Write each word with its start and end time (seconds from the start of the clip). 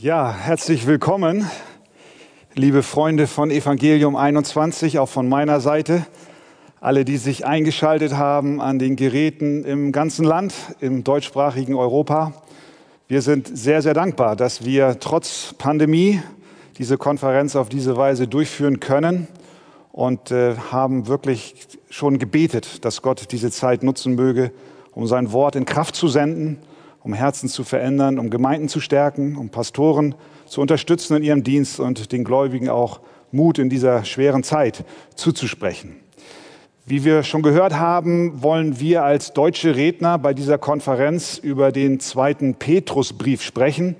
Ja, 0.00 0.32
herzlich 0.32 0.86
willkommen, 0.86 1.50
liebe 2.54 2.84
Freunde 2.84 3.26
von 3.26 3.50
Evangelium 3.50 4.14
21, 4.14 5.00
auch 5.00 5.08
von 5.08 5.28
meiner 5.28 5.58
Seite. 5.58 6.06
Alle, 6.80 7.04
die 7.04 7.16
sich 7.16 7.46
eingeschaltet 7.46 8.14
haben 8.14 8.60
an 8.60 8.78
den 8.78 8.94
Geräten 8.94 9.64
im 9.64 9.90
ganzen 9.90 10.24
Land, 10.24 10.54
im 10.78 11.02
deutschsprachigen 11.02 11.74
Europa. 11.74 12.32
Wir 13.08 13.22
sind 13.22 13.50
sehr, 13.58 13.82
sehr 13.82 13.92
dankbar, 13.92 14.36
dass 14.36 14.64
wir 14.64 15.00
trotz 15.00 15.56
Pandemie 15.58 16.22
diese 16.78 16.96
Konferenz 16.96 17.56
auf 17.56 17.68
diese 17.68 17.96
Weise 17.96 18.28
durchführen 18.28 18.78
können 18.78 19.26
und 19.90 20.30
äh, 20.30 20.54
haben 20.70 21.08
wirklich 21.08 21.66
schon 21.90 22.20
gebetet, 22.20 22.84
dass 22.84 23.02
Gott 23.02 23.32
diese 23.32 23.50
Zeit 23.50 23.82
nutzen 23.82 24.14
möge, 24.14 24.52
um 24.92 25.08
sein 25.08 25.32
Wort 25.32 25.56
in 25.56 25.64
Kraft 25.64 25.96
zu 25.96 26.06
senden 26.06 26.58
um 27.02 27.14
Herzen 27.14 27.48
zu 27.48 27.64
verändern, 27.64 28.18
um 28.18 28.30
Gemeinden 28.30 28.68
zu 28.68 28.80
stärken, 28.80 29.36
um 29.36 29.50
Pastoren 29.50 30.14
zu 30.46 30.60
unterstützen 30.60 31.16
in 31.16 31.22
ihrem 31.22 31.42
Dienst 31.44 31.80
und 31.80 32.12
den 32.12 32.24
Gläubigen 32.24 32.68
auch 32.68 33.00
Mut 33.30 33.58
in 33.58 33.68
dieser 33.68 34.04
schweren 34.04 34.42
Zeit 34.42 34.84
zuzusprechen. 35.14 35.96
Wie 36.86 37.04
wir 37.04 37.22
schon 37.22 37.42
gehört 37.42 37.74
haben, 37.74 38.42
wollen 38.42 38.80
wir 38.80 39.04
als 39.04 39.34
deutsche 39.34 39.76
Redner 39.76 40.18
bei 40.18 40.32
dieser 40.32 40.56
Konferenz 40.56 41.36
über 41.36 41.70
den 41.70 42.00
zweiten 42.00 42.54
Petrusbrief 42.54 43.42
sprechen. 43.42 43.94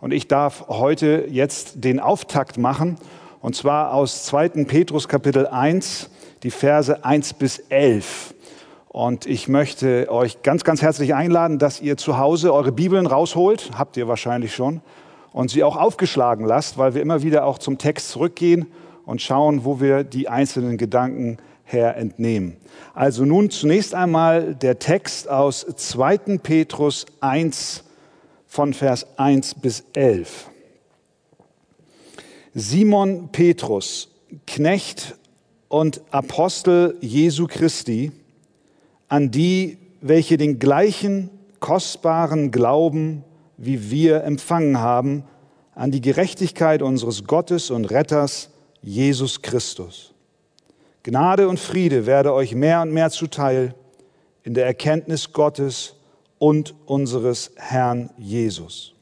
Und 0.00 0.12
ich 0.12 0.26
darf 0.26 0.66
heute 0.66 1.28
jetzt 1.30 1.84
den 1.84 2.00
Auftakt 2.00 2.58
machen, 2.58 2.96
und 3.40 3.54
zwar 3.54 3.94
aus 3.94 4.24
2. 4.24 4.64
Petrus 4.64 5.06
Kapitel 5.06 5.46
1, 5.46 6.10
die 6.42 6.50
Verse 6.50 7.04
1 7.04 7.34
bis 7.34 7.58
11. 7.68 8.31
Und 8.92 9.24
ich 9.24 9.48
möchte 9.48 10.12
euch 10.12 10.42
ganz, 10.42 10.64
ganz 10.64 10.82
herzlich 10.82 11.14
einladen, 11.14 11.58
dass 11.58 11.80
ihr 11.80 11.96
zu 11.96 12.18
Hause 12.18 12.52
eure 12.52 12.72
Bibeln 12.72 13.06
rausholt, 13.06 13.70
habt 13.74 13.96
ihr 13.96 14.06
wahrscheinlich 14.06 14.54
schon, 14.54 14.82
und 15.32 15.50
sie 15.50 15.64
auch 15.64 15.78
aufgeschlagen 15.78 16.44
lasst, 16.44 16.76
weil 16.76 16.92
wir 16.92 17.00
immer 17.00 17.22
wieder 17.22 17.46
auch 17.46 17.56
zum 17.56 17.78
Text 17.78 18.10
zurückgehen 18.10 18.66
und 19.06 19.22
schauen, 19.22 19.64
wo 19.64 19.80
wir 19.80 20.04
die 20.04 20.28
einzelnen 20.28 20.76
Gedanken 20.76 21.38
her 21.64 21.96
entnehmen. 21.96 22.58
Also 22.92 23.24
nun 23.24 23.48
zunächst 23.48 23.94
einmal 23.94 24.54
der 24.56 24.78
Text 24.78 25.26
aus 25.26 25.64
2. 25.74 26.38
Petrus 26.42 27.06
1 27.20 27.84
von 28.46 28.74
Vers 28.74 29.06
1 29.16 29.54
bis 29.54 29.84
11. 29.94 30.50
Simon 32.52 33.30
Petrus, 33.32 34.10
Knecht 34.46 35.16
und 35.68 36.02
Apostel 36.10 36.98
Jesu 37.00 37.46
Christi, 37.46 38.12
an 39.12 39.30
die, 39.30 39.76
welche 40.00 40.38
den 40.38 40.58
gleichen 40.58 41.28
kostbaren 41.60 42.50
Glauben 42.50 43.24
wie 43.58 43.90
wir 43.90 44.24
empfangen 44.24 44.78
haben, 44.78 45.24
an 45.74 45.90
die 45.90 46.00
Gerechtigkeit 46.00 46.80
unseres 46.80 47.24
Gottes 47.24 47.70
und 47.70 47.84
Retters 47.84 48.48
Jesus 48.80 49.42
Christus. 49.42 50.14
Gnade 51.02 51.46
und 51.46 51.60
Friede 51.60 52.06
werde 52.06 52.32
euch 52.32 52.54
mehr 52.54 52.80
und 52.80 52.94
mehr 52.94 53.10
zuteil 53.10 53.74
in 54.44 54.54
der 54.54 54.64
Erkenntnis 54.64 55.34
Gottes 55.34 55.94
und 56.38 56.74
unseres 56.86 57.50
Herrn 57.56 58.08
Jesus. 58.16 58.94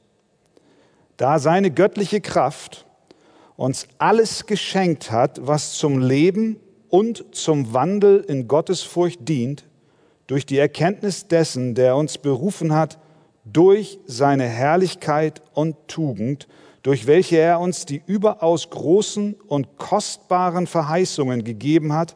Da 1.18 1.38
seine 1.38 1.70
göttliche 1.70 2.20
Kraft 2.20 2.84
uns 3.56 3.86
alles 3.98 4.46
geschenkt 4.46 5.12
hat, 5.12 5.46
was 5.46 5.74
zum 5.74 6.00
Leben 6.00 6.56
und 6.88 7.24
zum 7.30 7.72
Wandel 7.72 8.24
in 8.26 8.48
Gottesfurcht 8.48 9.28
dient, 9.28 9.69
durch 10.30 10.46
die 10.46 10.58
Erkenntnis 10.58 11.26
dessen, 11.26 11.74
der 11.74 11.96
uns 11.96 12.16
berufen 12.16 12.72
hat, 12.72 12.98
durch 13.44 13.98
seine 14.06 14.44
Herrlichkeit 14.44 15.42
und 15.54 15.74
Tugend, 15.88 16.46
durch 16.84 17.08
welche 17.08 17.38
er 17.38 17.58
uns 17.58 17.84
die 17.84 18.00
überaus 18.06 18.70
großen 18.70 19.34
und 19.48 19.76
kostbaren 19.76 20.68
Verheißungen 20.68 21.42
gegeben 21.42 21.92
hat, 21.92 22.14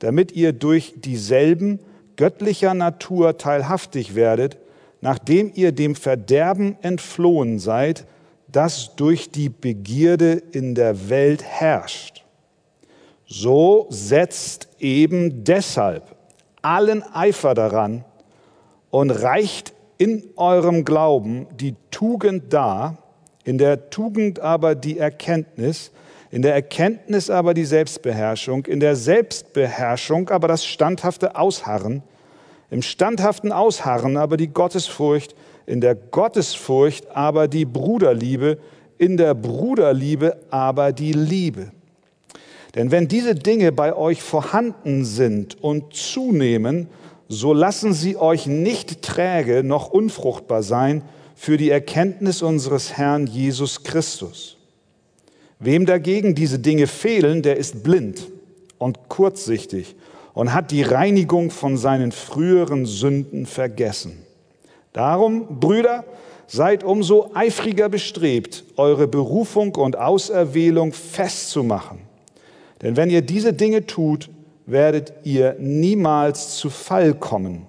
damit 0.00 0.32
ihr 0.32 0.52
durch 0.52 0.92
dieselben 0.98 1.78
göttlicher 2.16 2.74
Natur 2.74 3.38
teilhaftig 3.38 4.14
werdet, 4.14 4.58
nachdem 5.00 5.50
ihr 5.54 5.72
dem 5.72 5.94
Verderben 5.94 6.76
entflohen 6.82 7.58
seid, 7.58 8.04
das 8.46 8.94
durch 8.96 9.30
die 9.30 9.48
Begierde 9.48 10.32
in 10.52 10.74
der 10.74 11.08
Welt 11.08 11.42
herrscht. 11.42 12.24
So 13.26 13.86
setzt 13.88 14.68
eben 14.80 15.44
deshalb 15.44 16.13
allen 16.64 17.02
Eifer 17.02 17.54
daran 17.54 18.04
und 18.90 19.10
reicht 19.10 19.72
in 19.98 20.24
eurem 20.36 20.84
Glauben 20.84 21.46
die 21.54 21.76
Tugend 21.90 22.52
dar, 22.52 22.98
in 23.44 23.58
der 23.58 23.90
Tugend 23.90 24.40
aber 24.40 24.74
die 24.74 24.98
Erkenntnis, 24.98 25.92
in 26.30 26.42
der 26.42 26.54
Erkenntnis 26.54 27.30
aber 27.30 27.54
die 27.54 27.64
Selbstbeherrschung, 27.64 28.66
in 28.66 28.80
der 28.80 28.96
Selbstbeherrschung 28.96 30.30
aber 30.30 30.48
das 30.48 30.64
standhafte 30.64 31.36
Ausharren, 31.36 32.02
im 32.70 32.82
standhaften 32.82 33.52
Ausharren 33.52 34.16
aber 34.16 34.36
die 34.36 34.48
Gottesfurcht, 34.48 35.34
in 35.66 35.80
der 35.80 35.94
Gottesfurcht 35.94 37.14
aber 37.14 37.46
die 37.46 37.64
Bruderliebe, 37.64 38.58
in 38.98 39.16
der 39.16 39.34
Bruderliebe 39.34 40.38
aber 40.50 40.92
die 40.92 41.12
Liebe. 41.12 41.70
Denn 42.74 42.90
wenn 42.90 43.08
diese 43.08 43.34
Dinge 43.34 43.70
bei 43.72 43.94
euch 43.94 44.22
vorhanden 44.22 45.04
sind 45.04 45.62
und 45.62 45.94
zunehmen, 45.94 46.88
so 47.28 47.52
lassen 47.52 47.92
sie 47.92 48.16
euch 48.16 48.46
nicht 48.46 49.02
träge 49.02 49.62
noch 49.62 49.90
unfruchtbar 49.90 50.62
sein 50.62 51.02
für 51.34 51.56
die 51.56 51.70
Erkenntnis 51.70 52.42
unseres 52.42 52.96
Herrn 52.96 53.26
Jesus 53.26 53.84
Christus. 53.84 54.56
Wem 55.58 55.86
dagegen 55.86 56.34
diese 56.34 56.58
Dinge 56.58 56.86
fehlen, 56.86 57.42
der 57.42 57.56
ist 57.56 57.82
blind 57.82 58.26
und 58.78 59.08
kurzsichtig 59.08 59.94
und 60.34 60.52
hat 60.52 60.70
die 60.72 60.82
Reinigung 60.82 61.50
von 61.50 61.76
seinen 61.76 62.12
früheren 62.12 62.86
Sünden 62.86 63.46
vergessen. 63.46 64.18
Darum, 64.92 65.60
Brüder, 65.60 66.04
seid 66.46 66.84
umso 66.84 67.30
eifriger 67.34 67.88
bestrebt, 67.88 68.64
eure 68.76 69.08
Berufung 69.08 69.74
und 69.76 69.96
Auserwählung 69.96 70.92
festzumachen. 70.92 72.03
Denn 72.84 72.98
wenn 72.98 73.08
ihr 73.08 73.22
diese 73.22 73.54
Dinge 73.54 73.86
tut, 73.86 74.28
werdet 74.66 75.14
ihr 75.24 75.56
niemals 75.58 76.58
zu 76.58 76.68
Fall 76.68 77.14
kommen. 77.14 77.66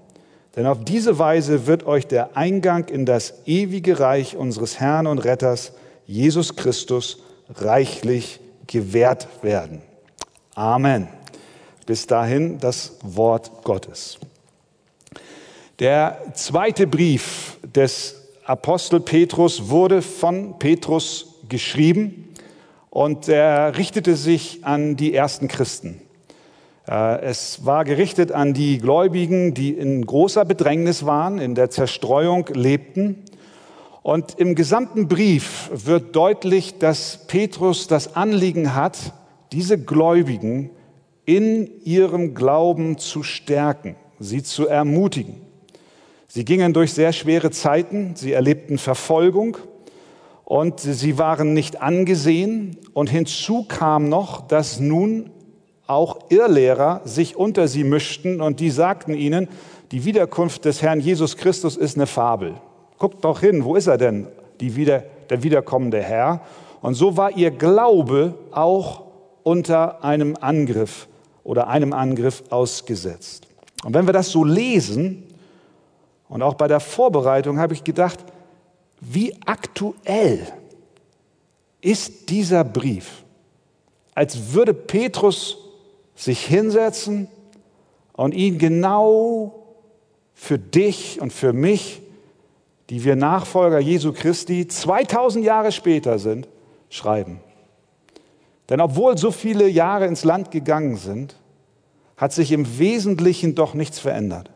Denn 0.55 0.65
auf 0.65 0.83
diese 0.83 1.17
Weise 1.17 1.67
wird 1.67 1.87
euch 1.87 2.05
der 2.05 2.35
Eingang 2.35 2.89
in 2.89 3.05
das 3.05 3.33
ewige 3.45 3.99
Reich 3.99 4.35
unseres 4.35 4.79
Herrn 4.79 5.07
und 5.07 5.19
Retters, 5.19 5.71
Jesus 6.05 6.57
Christus, 6.57 7.19
reichlich 7.49 8.41
gewährt 8.67 9.27
werden. 9.41 9.81
Amen. 10.53 11.07
Bis 11.85 12.07
dahin 12.07 12.59
das 12.59 12.97
Wort 13.01 13.63
Gottes. 13.63 14.17
Der 15.79 16.19
zweite 16.33 16.87
Brief 16.87 17.57
des 17.63 18.15
Apostel 18.43 18.99
Petrus 18.99 19.69
wurde 19.69 20.01
von 20.01 20.59
Petrus 20.59 21.35
geschrieben 21.47 22.25
und 22.95 23.27
er 23.27 23.77
richtete 23.77 24.15
sich 24.15 24.59
an 24.63 24.95
die 24.95 25.13
ersten 25.13 25.49
Christen. 25.49 25.99
Äh, 26.87 27.23
es 27.23 27.65
war 27.65 27.83
gerichtet 27.83 28.31
an 28.31 28.53
die 28.53 28.77
Gläubigen, 28.77 29.53
die 29.53 29.71
in 29.71 30.05
großer 30.05 30.45
Bedrängnis 30.45 31.05
waren, 31.05 31.39
in 31.39 31.55
der 31.55 31.69
Zerstreuung 31.69 32.47
lebten. 32.53 33.25
Und 34.01 34.39
im 34.39 34.55
gesamten 34.55 35.09
Brief 35.09 35.69
wird 35.73 36.15
deutlich, 36.15 36.79
dass 36.79 37.27
Petrus 37.27 37.87
das 37.87 38.15
Anliegen 38.15 38.75
hat, 38.75 38.97
diese 39.51 39.77
Gläubigen 39.77 40.69
in 41.25 41.69
ihrem 41.83 42.33
Glauben 42.33 42.97
zu 42.97 43.23
stärken, 43.23 43.97
sie 44.19 44.41
zu 44.41 44.69
ermutigen. 44.69 45.41
Sie 46.29 46.45
gingen 46.45 46.71
durch 46.71 46.93
sehr 46.93 47.11
schwere 47.11 47.51
Zeiten, 47.51 48.15
sie 48.15 48.31
erlebten 48.31 48.77
Verfolgung, 48.77 49.57
und 50.45 50.79
sie 50.79 51.17
waren 51.17 51.53
nicht 51.53 51.81
angesehen. 51.81 52.77
Und 52.93 53.09
hinzu 53.09 53.65
kam 53.67 54.07
noch, 54.07 54.47
dass 54.47 54.79
nun 54.79 55.31
auch 55.87 56.19
Irrlehrer 56.29 57.01
sich 57.03 57.35
unter 57.35 57.67
sie 57.67 57.83
mischten 57.83 58.41
und 58.41 58.59
die 58.59 58.69
sagten 58.69 59.13
ihnen, 59.13 59.49
die 59.91 60.05
Wiederkunft 60.05 60.65
des 60.65 60.81
Herrn 60.81 60.99
Jesus 60.99 61.37
Christus 61.37 61.77
ist 61.77 61.97
eine 61.97 62.07
Fabel. 62.07 62.55
Guckt 62.97 63.23
doch 63.23 63.41
hin, 63.41 63.65
wo 63.65 63.75
ist 63.75 63.87
er 63.87 63.97
denn, 63.97 64.27
wieder, 64.59 65.03
der 65.29 65.43
wiederkommende 65.43 66.01
Herr? 66.01 66.41
Und 66.81 66.93
so 66.93 67.17
war 67.17 67.35
ihr 67.35 67.51
Glaube 67.51 68.35
auch 68.51 69.03
unter 69.43 70.03
einem 70.03 70.35
Angriff 70.39 71.07
oder 71.43 71.67
einem 71.67 71.93
Angriff 71.93 72.43
ausgesetzt. 72.49 73.47
Und 73.83 73.93
wenn 73.93 74.07
wir 74.07 74.13
das 74.13 74.29
so 74.31 74.43
lesen, 74.43 75.23
und 76.29 76.41
auch 76.41 76.55
bei 76.55 76.67
der 76.67 76.79
Vorbereitung 76.79 77.59
habe 77.59 77.73
ich 77.73 77.83
gedacht, 77.83 78.19
wie 79.11 79.35
aktuell 79.45 80.45
ist 81.81 82.29
dieser 82.29 82.63
Brief, 82.63 83.23
als 84.13 84.53
würde 84.53 84.73
Petrus 84.73 85.57
sich 86.15 86.45
hinsetzen 86.45 87.27
und 88.13 88.33
ihn 88.33 88.57
genau 88.57 89.65
für 90.33 90.57
dich 90.57 91.21
und 91.21 91.31
für 91.31 91.53
mich 91.53 92.01
die 92.89 93.03
wir 93.03 93.15
Nachfolger 93.15 93.79
Jesu 93.79 94.13
Christi 94.13 94.67
2000 94.67 95.43
Jahre 95.43 95.71
später 95.71 96.19
sind, 96.19 96.47
schreiben. 96.89 97.39
Denn 98.69 98.79
obwohl 98.79 99.17
so 99.17 99.31
viele 99.31 99.67
Jahre 99.67 100.05
ins 100.05 100.23
Land 100.23 100.51
gegangen 100.51 100.97
sind, 100.97 101.35
hat 102.17 102.31
sich 102.31 102.51
im 102.51 102.79
Wesentlichen 102.79 103.55
doch 103.55 103.73
nichts 103.73 103.99
verändert. 103.99 104.49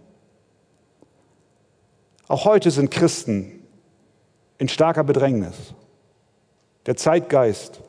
Auch 2.27 2.45
heute 2.45 2.71
sind 2.71 2.91
Christen 2.91 3.58
in 4.59 4.67
starker 4.69 5.03
Bedrängnis. 5.03 5.73
Der 6.85 6.95
Zeitgeist 6.95 7.81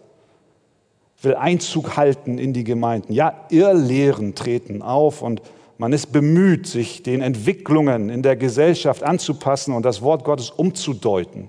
will 1.23 1.35
Einzug 1.35 1.97
halten 1.97 2.39
in 2.39 2.55
die 2.55 2.65
Gemeinden. 2.65 3.13
Ja, 3.13 3.45
Irrlehren 3.51 4.35
treten 4.35 4.81
auf 4.81 5.21
und 5.21 5.43
man 5.77 5.93
ist 5.93 6.13
bemüht, 6.13 6.67
sich 6.67 7.03
den 7.03 7.21
Entwicklungen 7.21 8.11
in 8.11 8.23
der 8.23 8.37
Gesellschaft 8.37 9.03
anzupassen 9.03 9.75
und 9.75 9.85
das 9.85 10.03
Wort 10.03 10.25
Gottes 10.25 10.51
umzudeuten. 10.51 11.49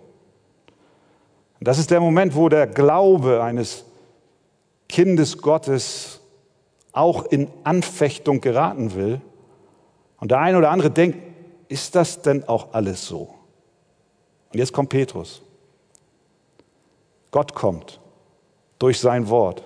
Das 1.60 1.78
ist 1.78 1.92
der 1.92 2.00
Moment, 2.00 2.36
wo 2.36 2.50
der 2.50 2.66
Glaube 2.66 3.44
eines 3.44 3.86
Kindes 4.90 5.38
Gottes 5.38 6.22
auch 6.92 7.26
in 7.26 7.48
Anfechtung 7.64 8.42
geraten 8.42 8.96
will. 8.96 9.22
Und 10.20 10.32
der 10.32 10.40
eine 10.40 10.58
oder 10.58 10.72
andere 10.72 10.92
denkt, 10.92 11.20
ist 11.68 11.96
das 11.96 12.22
denn 12.22 12.48
auch 12.48 12.74
alles 12.74 13.06
so? 13.06 13.36
Und 14.51 14.59
jetzt 14.59 14.74
kommt 14.74 14.89
Petrus. 14.89 15.42
Gott 17.31 17.53
kommt 17.53 18.00
durch 18.80 19.00
sein 19.00 19.30
Wort, 19.30 19.63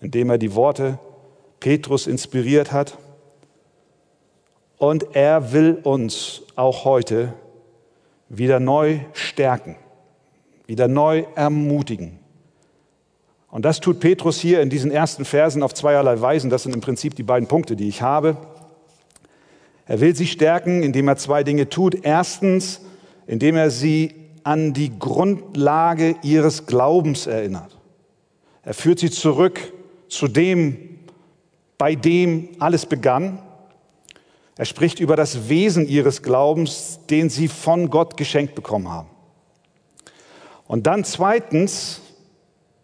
indem 0.00 0.30
er 0.30 0.38
die 0.38 0.54
Worte 0.54 0.98
Petrus 1.60 2.06
inspiriert 2.06 2.72
hat 2.72 2.98
und 4.78 5.16
er 5.16 5.52
will 5.52 5.78
uns 5.82 6.42
auch 6.56 6.84
heute 6.84 7.34
wieder 8.28 8.60
neu 8.60 9.00
stärken, 9.12 9.76
wieder 10.66 10.88
neu 10.88 11.24
ermutigen. 11.34 12.18
Und 13.50 13.64
das 13.64 13.80
tut 13.80 14.00
Petrus 14.00 14.38
hier 14.38 14.60
in 14.60 14.70
diesen 14.70 14.90
ersten 14.90 15.24
Versen 15.24 15.62
auf 15.62 15.72
zweierlei 15.72 16.20
Weisen. 16.20 16.50
Das 16.50 16.62
sind 16.62 16.74
im 16.74 16.82
Prinzip 16.82 17.14
die 17.16 17.22
beiden 17.22 17.48
Punkte, 17.48 17.76
die 17.76 17.88
ich 17.88 18.02
habe. 18.02 18.36
Er 19.86 20.00
will 20.00 20.14
sie 20.14 20.26
stärken, 20.26 20.82
indem 20.82 21.08
er 21.08 21.16
zwei 21.16 21.42
Dinge 21.42 21.70
tut. 21.70 22.04
Erstens, 22.04 22.82
indem 23.28 23.56
er 23.56 23.70
sie 23.70 24.14
an 24.42 24.72
die 24.72 24.98
Grundlage 24.98 26.16
ihres 26.22 26.66
Glaubens 26.66 27.26
erinnert. 27.26 27.78
Er 28.62 28.74
führt 28.74 28.98
sie 28.98 29.10
zurück 29.10 29.72
zu 30.08 30.26
dem, 30.26 30.98
bei 31.76 31.94
dem 31.94 32.48
alles 32.58 32.86
begann. 32.86 33.38
Er 34.56 34.64
spricht 34.64 34.98
über 34.98 35.14
das 35.14 35.48
Wesen 35.48 35.86
ihres 35.86 36.22
Glaubens, 36.22 37.00
den 37.10 37.28
sie 37.28 37.48
von 37.48 37.90
Gott 37.90 38.16
geschenkt 38.16 38.54
bekommen 38.54 38.88
haben. 38.88 39.10
Und 40.66 40.86
dann 40.86 41.04
zweitens, 41.04 42.00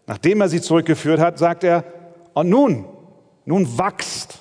nachdem 0.06 0.42
er 0.42 0.50
sie 0.50 0.60
zurückgeführt 0.60 1.20
hat, 1.20 1.38
sagt 1.38 1.64
er, 1.64 1.84
und 2.34 2.50
nun, 2.50 2.84
nun 3.46 3.78
wachst, 3.78 4.40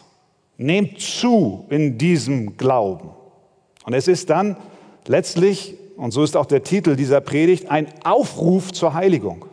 nehmt 0.58 1.00
zu 1.00 1.66
in 1.70 1.98
diesem 1.98 2.58
Glauben. 2.58 3.12
Und 3.86 3.94
es 3.94 4.08
ist 4.10 4.30
dann 4.30 4.58
letztlich, 5.08 5.76
und 5.95 6.12
so 6.12 6.24
ist 6.24 6.36
auch 6.36 6.45
der 6.45 6.63
Titel 6.63 6.95
dieser 6.95 7.22
Predigt, 7.22 7.69
ein 7.69 7.88
Aufruf 8.04 8.72
zur 8.72 8.94
Heiligung. 8.94 9.45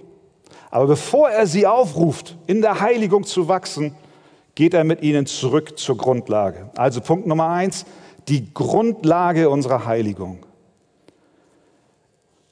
Aber 0.70 0.87
bevor 0.87 1.31
er 1.31 1.46
sie 1.46 1.66
aufruft, 1.66 2.37
in 2.46 2.62
der 2.62 2.81
Heiligung 2.81 3.25
zu 3.25 3.48
wachsen, 3.48 3.94
geht 4.54 4.75
er 4.75 4.84
mit 4.84 5.02
ihnen 5.02 5.26
zurück 5.26 5.78
zur 5.78 5.96
Grundlage. 5.96 6.70
Also 6.76 7.00
Punkt 7.00 7.26
Nummer 7.26 7.48
eins, 7.48 7.84
die 8.28 8.52
Grundlage 8.52 9.50
unserer 9.50 9.87
Heiligung. 9.87 10.46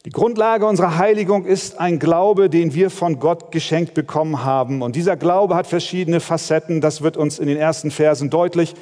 Die 0.05 0.11
Grundlage 0.11 0.65
unserer 0.65 0.97
Heiligung 0.97 1.45
ist 1.45 1.79
ein 1.79 1.99
Glaube, 1.99 2.49
den 2.49 2.73
wir 2.73 2.91
von 2.91 3.19
Gott 3.19 3.53
geschenkt 3.53 3.95
bekommen 3.95 4.45
haben. 4.45 4.81
Und 4.81 4.97
dieser 4.97 5.17
Glaube 5.17 5.55
hat 5.55 5.67
verschiedene 5.67 6.21
Facetten. 6.21 6.81
Das 6.81 7.03
wird 7.03 7.17
uns 7.17 7.39
in 7.39 7.47
den 7.47 7.59
ersten 7.59 7.91
Versen 7.91 8.31
deutlich. 8.31 8.75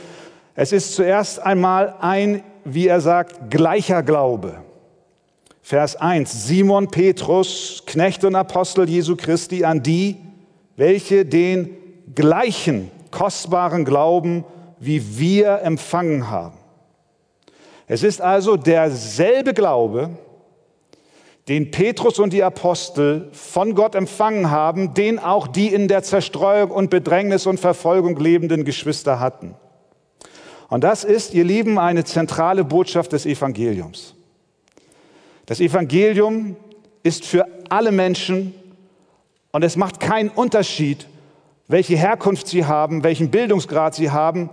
Es 0.55 0.73
ist 0.73 0.94
zuerst 0.94 1.41
einmal 1.41 1.97
ein, 2.00 2.43
wie 2.64 2.87
er 2.87 3.00
sagt, 3.00 3.50
gleicher 3.50 4.02
Glaube. 4.02 4.66
Vers 5.69 5.97
1. 5.97 6.47
Simon 6.47 6.87
Petrus, 6.87 7.83
Knecht 7.87 8.23
und 8.23 8.37
Apostel 8.37 8.89
Jesu 8.89 9.17
Christi, 9.17 9.65
an 9.65 9.83
die, 9.83 10.15
welche 10.77 11.25
den 11.25 11.77
gleichen 12.15 12.93
kostbaren 13.11 13.85
Glauben 13.85 14.45
wie 14.79 15.19
wir 15.19 15.63
empfangen 15.63 16.31
haben. 16.31 16.57
Es 17.89 18.05
ist 18.05 18.21
also 18.21 18.57
derselbe 18.57 19.55
Glaube, 19.55 20.11
den 21.49 21.73
Petrus 21.73 22.21
und 22.21 22.33
die 22.33 22.45
Apostel 22.45 23.29
von 23.33 23.75
Gott 23.75 23.97
empfangen 23.97 24.53
haben, 24.53 24.95
den 24.95 25.19
auch 25.19 25.49
die 25.49 25.75
in 25.75 25.89
der 25.89 26.05
Zerstreuung 26.05 26.71
und 26.71 26.91
Bedrängnis 26.91 27.45
und 27.45 27.59
Verfolgung 27.59 28.17
lebenden 28.21 28.65
Geschwister 28.65 29.19
hatten. 29.19 29.57
Und 30.69 30.85
das 30.85 31.03
ist, 31.03 31.35
ihr 31.35 31.43
Lieben, 31.43 31.77
eine 31.81 32.05
zentrale 32.05 32.62
Botschaft 32.62 33.11
des 33.11 33.27
Evangeliums. 33.27 34.16
Das 35.47 35.61
Evangelium 35.61 36.57
ist 37.05 37.25
für 37.25 37.47
alle 37.69 37.93
Menschen 37.93 38.53
und 39.53 39.63
es 39.63 39.77
macht 39.77 40.01
keinen 40.01 40.29
Unterschied, 40.29 41.07
welche 41.69 41.97
Herkunft 41.97 42.49
sie 42.49 42.65
haben, 42.65 43.05
welchen 43.05 43.31
Bildungsgrad 43.31 43.95
sie 43.95 44.11
haben 44.11 44.51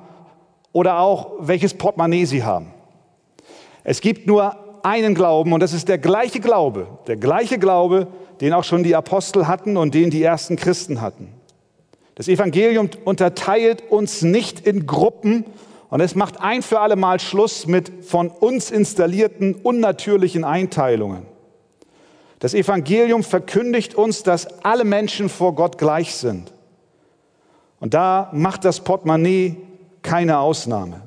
oder 0.71 0.99
auch 0.99 1.31
welches 1.39 1.73
Portemonnaie 1.73 2.25
sie 2.25 2.43
haben. 2.43 2.73
Es 3.83 4.01
gibt 4.01 4.27
nur 4.27 4.55
einen 4.83 5.15
Glauben 5.15 5.53
und 5.53 5.61
das 5.61 5.73
ist 5.73 5.89
der 5.89 5.97
gleiche 5.97 6.39
Glaube, 6.39 6.87
der 7.07 7.17
gleiche 7.17 7.57
Glaube, 7.57 8.07
den 8.39 8.53
auch 8.53 8.63
schon 8.63 8.83
die 8.83 8.95
Apostel 8.95 9.47
hatten 9.47 9.77
und 9.77 9.93
den 9.93 10.09
die 10.09 10.21
ersten 10.21 10.57
Christen 10.57 11.01
hatten. 11.01 11.29
Das 12.15 12.27
Evangelium 12.27 12.89
unterteilt 13.05 13.83
uns 13.89 14.21
nicht 14.21 14.59
in 14.59 14.85
Gruppen 14.85 15.45
und 15.93 15.99
es 15.99 16.15
macht 16.15 16.41
ein 16.41 16.63
für 16.63 16.79
alle 16.79 16.95
Mal 16.95 17.19
Schluss 17.19 17.67
mit 17.67 18.03
von 18.03 18.29
uns 18.29 18.71
installierten 18.71 19.53
unnatürlichen 19.53 20.43
Einteilungen. 20.43 21.27
Das 22.39 22.55
Evangelium 22.55 23.21
verkündigt 23.21 23.93
uns, 23.93 24.23
dass 24.23 24.65
alle 24.65 24.85
Menschen 24.85 25.29
vor 25.29 25.53
Gott 25.53 25.77
gleich 25.77 26.15
sind. 26.15 26.51
Und 27.79 27.93
da 27.93 28.31
macht 28.33 28.65
das 28.65 28.79
Portemonnaie 28.79 29.57
keine 30.01 30.39
Ausnahme. 30.39 31.01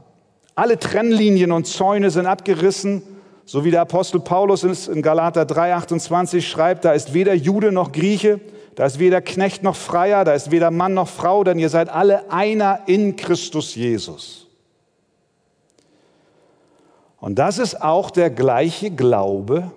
Alle 0.54 0.78
Trennlinien 0.78 1.50
und 1.50 1.66
Zäune 1.66 2.12
sind 2.12 2.26
abgerissen, 2.26 3.02
so 3.44 3.64
wie 3.64 3.72
der 3.72 3.80
Apostel 3.80 4.20
Paulus 4.20 4.62
in 4.86 5.02
Galater 5.02 5.42
3,28 5.42 6.42
schreibt, 6.42 6.84
da 6.84 6.92
ist 6.92 7.12
weder 7.12 7.34
Jude 7.34 7.72
noch 7.72 7.90
Grieche, 7.90 8.38
da 8.76 8.86
ist 8.86 9.00
weder 9.00 9.20
Knecht 9.20 9.64
noch 9.64 9.74
Freier, 9.74 10.24
da 10.24 10.34
ist 10.34 10.52
weder 10.52 10.70
Mann 10.70 10.94
noch 10.94 11.08
Frau, 11.08 11.42
denn 11.42 11.58
ihr 11.58 11.70
seid 11.70 11.88
alle 11.88 12.30
einer 12.30 12.82
in 12.86 13.16
Christus 13.16 13.74
Jesus. 13.74 14.45
Und 17.18 17.36
das 17.38 17.58
ist 17.58 17.80
auch 17.82 18.10
der 18.10 18.30
gleiche 18.30 18.90
Glaube, 18.90 19.70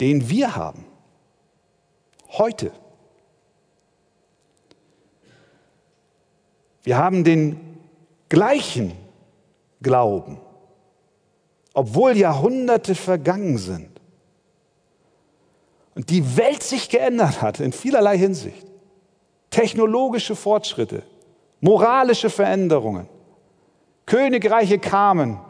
den 0.00 0.28
wir 0.28 0.56
haben. 0.56 0.84
Heute. 2.32 2.72
Wir 6.82 6.96
haben 6.96 7.24
den 7.24 7.78
gleichen 8.28 8.92
Glauben, 9.82 10.38
obwohl 11.74 12.16
Jahrhunderte 12.16 12.94
vergangen 12.94 13.58
sind 13.58 14.00
und 15.94 16.10
die 16.10 16.36
Welt 16.36 16.62
sich 16.62 16.88
geändert 16.88 17.42
hat 17.42 17.60
in 17.60 17.72
vielerlei 17.72 18.16
Hinsicht. 18.16 18.66
Technologische 19.50 20.36
Fortschritte, 20.36 21.02
moralische 21.60 22.30
Veränderungen, 22.30 23.08
Königreiche 24.06 24.78
kamen, 24.78 25.40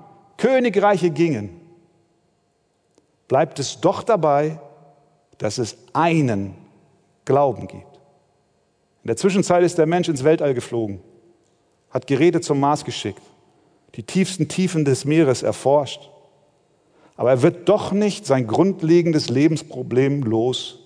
Königreiche 0.41 1.11
gingen. 1.11 1.51
Bleibt 3.29 3.59
es 3.59 3.81
doch 3.81 4.03
dabei, 4.03 4.59
dass 5.39 5.59
es 5.59 5.77
einen 5.93 6.55
Glauben 7.25 7.69
gibt. 7.69 8.01
In 9.03 9.09
der 9.09 9.17
Zwischenzeit 9.17 9.63
ist 9.63 9.79
der 9.79 9.87
Mensch 9.87 10.09
ins 10.09 10.25
Weltall 10.25 10.55
geflogen 10.55 11.01
hat 11.91 12.07
Geräte 12.07 12.41
zum 12.41 12.61
Mars 12.61 12.85
geschickt, 12.85 13.23
die 13.97 14.05
tiefsten 14.05 14.49
Tiefen 14.49 14.85
des 14.85 15.05
Meeres 15.05 15.43
erforscht. 15.43 16.09
Aber 17.17 17.31
er 17.31 17.43
wird 17.43 17.69
doch 17.69 17.93
nicht 17.93 18.25
sein 18.25 18.47
grundlegendes 18.47 19.29
Lebensproblem 19.29 20.23
los. 20.23 20.79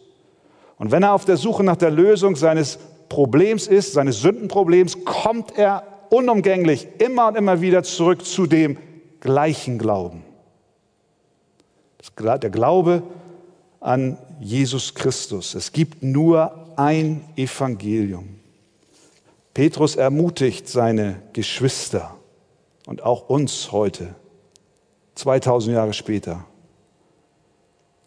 Und 0.79 0.91
wenn 0.91 1.05
er 1.05 1.13
auf 1.13 1.25
der 1.25 1.37
Suche 1.37 1.63
nach 1.63 1.77
der 1.77 1.91
Lösung 1.91 2.35
seines 2.35 2.79
Problems 3.09 3.69
ist, 3.69 3.93
seines 3.93 4.21
Sündenproblems, 4.21 5.05
kommt 5.05 5.57
er 5.57 5.85
unumgänglich 6.11 6.89
immer 6.99 7.29
und 7.29 7.37
immer 7.37 7.61
wieder 7.61 7.83
zurück 7.83 8.25
zu 8.25 8.47
dem 8.47 8.79
gleichen 9.25 9.79
Glauben. 9.79 10.23
Der 12.19 12.51
Glaube 12.51 13.03
an 13.81 14.19
Jesus 14.39 14.95
Christus. 14.95 15.55
Es 15.55 15.73
gibt 15.73 16.03
nur 16.03 16.69
ein 16.77 17.25
Evangelium. 17.35 18.39
Petrus 19.55 19.97
ermutigt 19.97 20.69
seine 20.69 21.23
Geschwister 21.33 22.17
und 22.87 23.03
auch 23.03 23.29
uns 23.29 23.73
heute, 23.73 24.15
2000 25.15 25.75
Jahre 25.75 25.93
später. 25.95 26.45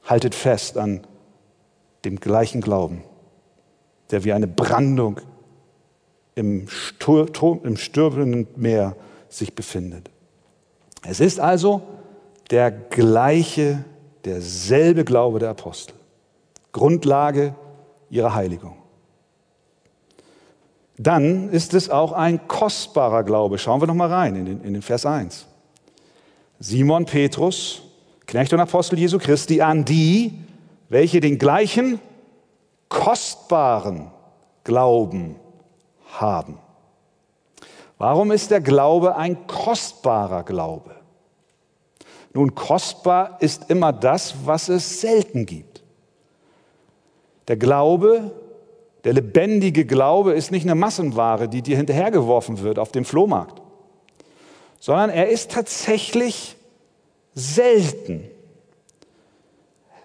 haltet 0.03 0.35
fest 0.35 0.77
an 0.77 1.05
dem 2.05 2.19
gleichen 2.19 2.61
Glauben, 2.61 3.03
der 4.11 4.23
wie 4.23 4.33
eine 4.33 4.47
Brandung 4.47 5.19
im, 6.35 6.69
Stur 6.69 7.27
im 7.63 7.75
stürmenden 7.75 8.47
Meer 8.55 8.95
sich 9.29 9.53
befindet. 9.53 10.09
Es 11.05 11.19
ist 11.19 11.39
also 11.39 11.81
der 12.49 12.71
gleiche, 12.71 13.83
derselbe 14.25 15.03
Glaube 15.03 15.39
der 15.39 15.49
Apostel. 15.49 15.95
Grundlage 16.71 17.55
ihrer 18.09 18.33
Heiligung. 18.33 18.77
Dann 20.97 21.49
ist 21.49 21.73
es 21.73 21.89
auch 21.89 22.11
ein 22.11 22.47
kostbarer 22.47 23.23
Glaube. 23.23 23.57
Schauen 23.57 23.81
wir 23.81 23.87
noch 23.87 23.93
mal 23.93 24.11
rein 24.11 24.35
in 24.35 24.45
den, 24.45 24.61
in 24.63 24.73
den 24.73 24.81
Vers 24.81 25.05
1. 25.05 25.45
Simon 26.59 27.05
Petrus, 27.05 27.83
Knecht 28.25 28.51
und 28.51 28.59
Apostel 28.59 28.97
Jesu 28.97 29.19
Christi, 29.19 29.61
an 29.61 29.85
die, 29.85 30.39
welche 30.89 31.19
den 31.19 31.37
gleichen 31.37 31.99
kostbaren 32.89 34.11
Glauben 34.63 35.35
haben. 36.13 36.57
Warum 37.97 38.31
ist 38.31 38.51
der 38.51 38.61
Glaube 38.61 39.15
ein 39.15 39.47
kostbarer 39.47 40.43
Glaube? 40.43 40.95
Nun, 42.33 42.53
kostbar 42.53 43.37
ist 43.39 43.69
immer 43.69 43.91
das, 43.91 44.35
was 44.45 44.69
es 44.69 45.01
selten 45.01 45.45
gibt. 45.45 45.81
Der 47.47 47.57
Glaube, 47.57 48.31
der 49.03 49.13
lebendige 49.13 49.85
Glaube 49.85 50.33
ist 50.33 50.51
nicht 50.51 50.65
eine 50.65 50.75
Massenware, 50.75 51.47
die 51.47 51.61
dir 51.61 51.77
hinterhergeworfen 51.77 52.61
wird 52.61 52.77
auf 52.77 52.91
dem 52.91 53.05
Flohmarkt, 53.05 53.61
sondern 54.79 55.09
er 55.09 55.29
ist 55.29 55.51
tatsächlich 55.51 56.57
selten. 57.33 58.29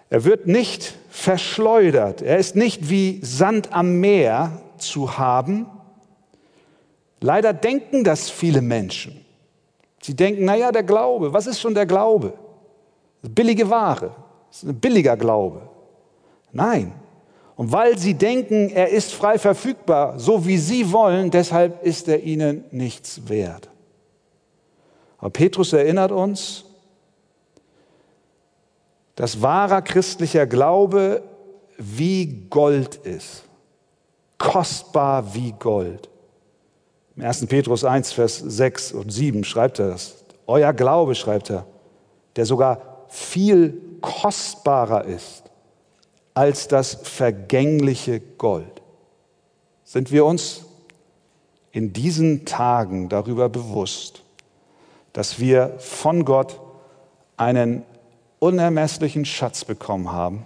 Er 0.09 0.23
wird 0.23 0.47
nicht 0.47 0.95
verschleudert. 1.09 2.21
Er 2.21 2.37
ist 2.37 2.55
nicht 2.55 2.89
wie 2.89 3.19
Sand 3.23 3.73
am 3.73 3.99
Meer 3.99 4.61
zu 4.77 5.17
haben. 5.17 5.65
Leider 7.23 7.53
denken 7.53 8.03
das 8.03 8.29
viele 8.29 8.61
Menschen. 8.61 9.23
Sie 10.01 10.13
denken, 10.13 10.43
naja, 10.43 10.73
der 10.73 10.83
Glaube, 10.83 11.31
was 11.31 11.47
ist 11.47 11.61
schon 11.61 11.73
der 11.73 11.85
Glaube? 11.85 12.33
Billige 13.21 13.69
Ware, 13.69 14.13
das 14.49 14.63
ist 14.63 14.69
ein 14.69 14.77
billiger 14.77 15.15
Glaube. 15.15 15.61
Nein. 16.51 16.91
Und 17.55 17.71
weil 17.71 17.97
sie 17.97 18.13
denken, 18.13 18.69
er 18.71 18.89
ist 18.89 19.13
frei 19.13 19.39
verfügbar, 19.39 20.19
so 20.19 20.45
wie 20.45 20.57
sie 20.57 20.91
wollen, 20.91 21.31
deshalb 21.31 21.85
ist 21.85 22.09
er 22.09 22.21
ihnen 22.21 22.65
nichts 22.71 23.29
wert. 23.29 23.69
Aber 25.17 25.29
Petrus 25.29 25.71
erinnert 25.71 26.11
uns, 26.11 26.65
dass 29.15 29.41
wahrer 29.41 29.81
christlicher 29.81 30.45
Glaube 30.45 31.23
wie 31.77 32.47
Gold 32.49 32.97
ist. 32.97 33.43
Kostbar 34.37 35.33
wie 35.33 35.53
Gold. 35.53 36.09
Im 37.15 37.23
1. 37.23 37.45
Petrus 37.45 37.83
1, 37.83 38.11
Vers 38.11 38.37
6 38.39 38.93
und 38.93 39.11
7 39.11 39.43
schreibt 39.43 39.79
er 39.79 39.89
das. 39.89 40.15
Euer 40.47 40.73
Glaube, 40.73 41.15
schreibt 41.15 41.49
er, 41.49 41.65
der 42.35 42.45
sogar 42.45 43.05
viel 43.07 43.79
kostbarer 44.01 45.05
ist 45.05 45.43
als 46.33 46.67
das 46.67 46.97
vergängliche 47.03 48.19
Gold. 48.19 48.81
Sind 49.83 50.11
wir 50.11 50.25
uns 50.25 50.65
in 51.71 51.93
diesen 51.93 52.45
Tagen 52.45 53.09
darüber 53.09 53.49
bewusst, 53.49 54.23
dass 55.13 55.39
wir 55.39 55.75
von 55.77 56.25
Gott 56.25 56.59
einen 57.37 57.83
unermesslichen 58.39 59.25
Schatz 59.25 59.63
bekommen 59.63 60.11
haben. 60.11 60.45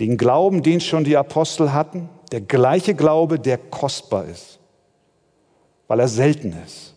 Den 0.00 0.16
Glauben, 0.16 0.62
den 0.62 0.80
schon 0.80 1.04
die 1.04 1.16
Apostel 1.16 1.72
hatten, 1.72 2.08
der 2.32 2.40
gleiche 2.40 2.94
Glaube, 2.94 3.38
der 3.38 3.58
kostbar 3.58 4.24
ist, 4.24 4.58
weil 5.88 6.00
er 6.00 6.08
selten 6.08 6.54
ist, 6.64 6.94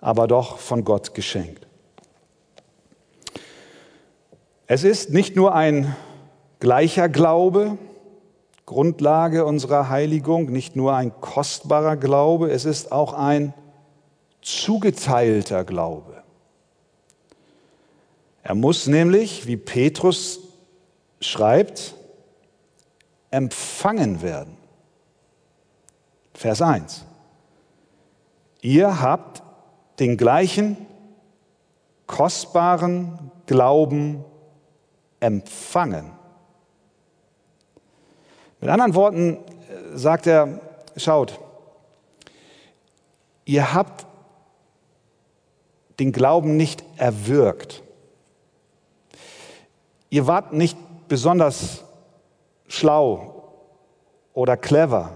aber 0.00 0.26
doch 0.26 0.58
von 0.58 0.84
Gott 0.84 1.14
geschenkt. 1.14 1.66
Es 4.66 4.84
ist 4.84 5.10
nicht 5.10 5.36
nur 5.36 5.54
ein 5.54 5.94
gleicher 6.60 7.08
Glaube, 7.08 7.76
Grundlage 8.64 9.44
unserer 9.44 9.88
Heiligung, 9.90 10.46
nicht 10.46 10.76
nur 10.76 10.94
ein 10.94 11.12
kostbarer 11.20 11.96
Glaube, 11.96 12.50
es 12.50 12.64
ist 12.64 12.92
auch 12.92 13.12
ein 13.12 13.52
zugeteilter 14.40 15.64
Glaube. 15.64 16.22
Er 18.42 18.54
muss 18.54 18.86
nämlich, 18.86 19.46
wie 19.46 19.56
Petrus 19.56 20.40
schreibt, 21.20 21.94
empfangen 23.30 24.22
werden. 24.22 24.56
Vers 26.34 26.62
1. 26.62 27.04
Ihr 28.62 29.02
habt 29.02 29.42
den 29.98 30.16
gleichen 30.16 30.76
kostbaren 32.06 33.30
Glauben 33.46 34.24
empfangen. 35.20 36.12
Mit 38.60 38.70
anderen 38.70 38.94
Worten 38.94 39.34
äh, 39.34 39.98
sagt 39.98 40.28
er, 40.28 40.60
schaut, 40.96 41.40
ihr 43.44 43.74
habt 43.74 44.06
den 45.98 46.12
Glauben 46.12 46.56
nicht 46.56 46.84
erwürgt. 46.96 47.82
Ihr 50.08 50.28
wart 50.28 50.52
nicht 50.52 50.78
besonders 51.08 51.82
schlau 52.68 53.52
oder 54.34 54.56
clever. 54.56 55.10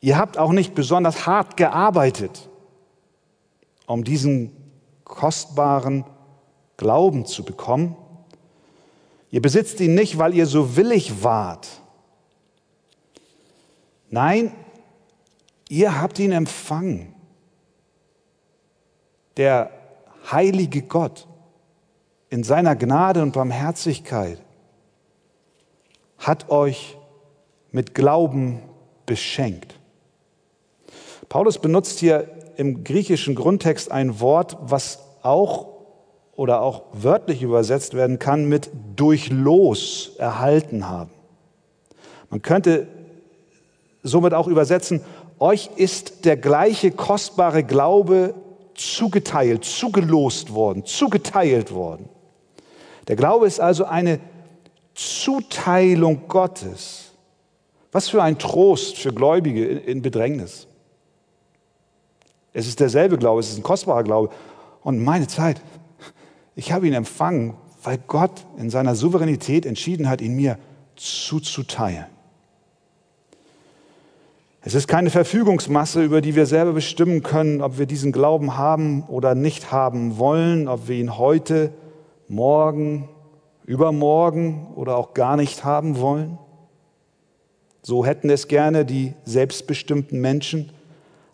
Ihr 0.00 0.16
habt 0.16 0.38
auch 0.38 0.52
nicht 0.52 0.74
besonders 0.74 1.26
hart 1.26 1.56
gearbeitet, 1.56 2.48
um 3.86 4.04
diesen 4.04 4.52
kostbaren 5.04 6.04
Glauben 6.76 7.26
zu 7.26 7.44
bekommen. 7.44 7.96
Ihr 9.30 9.42
besitzt 9.42 9.80
ihn 9.80 9.94
nicht, 9.94 10.18
weil 10.18 10.34
ihr 10.34 10.46
so 10.46 10.76
willig 10.76 11.22
wart. 11.22 11.68
Nein, 14.10 14.52
ihr 15.68 16.00
habt 16.00 16.18
ihn 16.18 16.32
empfangen. 16.32 17.14
Der 19.36 19.70
heilige 20.30 20.82
Gott 20.82 21.26
in 22.30 22.44
seiner 22.44 22.76
Gnade 22.76 23.22
und 23.22 23.32
Barmherzigkeit 23.32 24.40
hat 26.18 26.50
euch 26.50 26.96
mit 27.72 27.94
Glauben 27.94 28.62
beschenkt. 29.04 29.74
Paulus 31.28 31.58
benutzt 31.58 31.98
hier 31.98 32.28
im 32.56 32.84
griechischen 32.84 33.34
Grundtext 33.34 33.90
ein 33.90 34.20
Wort, 34.20 34.56
was 34.60 35.00
auch 35.22 35.68
oder 36.36 36.62
auch 36.62 36.84
wörtlich 36.92 37.42
übersetzt 37.42 37.94
werden 37.94 38.18
kann 38.18 38.46
mit 38.46 38.70
durch 38.96 39.30
Los 39.30 40.12
erhalten 40.18 40.88
haben. 40.88 41.10
Man 42.30 42.42
könnte 42.42 42.88
somit 44.02 44.34
auch 44.34 44.48
übersetzen, 44.48 45.00
euch 45.38 45.70
ist 45.76 46.24
der 46.24 46.36
gleiche 46.36 46.90
kostbare 46.90 47.64
Glaube 47.64 48.34
zugeteilt, 48.74 49.64
zugelost 49.64 50.52
worden, 50.52 50.84
zugeteilt 50.84 51.72
worden. 51.72 52.08
Der 53.08 53.16
Glaube 53.16 53.46
ist 53.46 53.60
also 53.60 53.84
eine 53.84 54.18
Zuteilung 54.94 56.28
Gottes. 56.28 57.12
Was 57.92 58.08
für 58.08 58.22
ein 58.22 58.38
Trost 58.38 58.98
für 58.98 59.12
Gläubige 59.12 59.64
in 59.66 60.02
Bedrängnis. 60.02 60.66
Es 62.54 62.66
ist 62.66 62.80
derselbe 62.80 63.18
Glaube, 63.18 63.40
es 63.40 63.50
ist 63.50 63.58
ein 63.58 63.62
kostbarer 63.62 64.02
Glaube. 64.02 64.30
Und 64.82 65.04
meine 65.04 65.26
Zeit, 65.26 65.60
ich 66.54 66.72
habe 66.72 66.86
ihn 66.86 66.94
empfangen, 66.94 67.54
weil 67.82 67.98
Gott 68.06 68.46
in 68.56 68.70
seiner 68.70 68.94
Souveränität 68.94 69.66
entschieden 69.66 70.08
hat, 70.08 70.22
ihn 70.22 70.34
mir 70.34 70.58
zuzuteilen. 70.96 72.06
Es 74.62 74.72
ist 74.72 74.88
keine 74.88 75.10
Verfügungsmasse, 75.10 76.02
über 76.02 76.22
die 76.22 76.34
wir 76.34 76.46
selber 76.46 76.72
bestimmen 76.72 77.22
können, 77.22 77.60
ob 77.60 77.76
wir 77.76 77.84
diesen 77.84 78.12
Glauben 78.12 78.56
haben 78.56 79.02
oder 79.02 79.34
nicht 79.34 79.70
haben 79.72 80.16
wollen, 80.16 80.68
ob 80.68 80.88
wir 80.88 80.96
ihn 80.96 81.18
heute 81.18 81.70
morgen, 82.28 83.10
übermorgen 83.66 84.68
oder 84.74 84.96
auch 84.96 85.14
gar 85.14 85.36
nicht 85.36 85.64
haben 85.64 85.98
wollen? 85.98 86.38
So 87.82 88.06
hätten 88.06 88.30
es 88.30 88.48
gerne 88.48 88.84
die 88.84 89.12
selbstbestimmten 89.24 90.20
Menschen. 90.20 90.70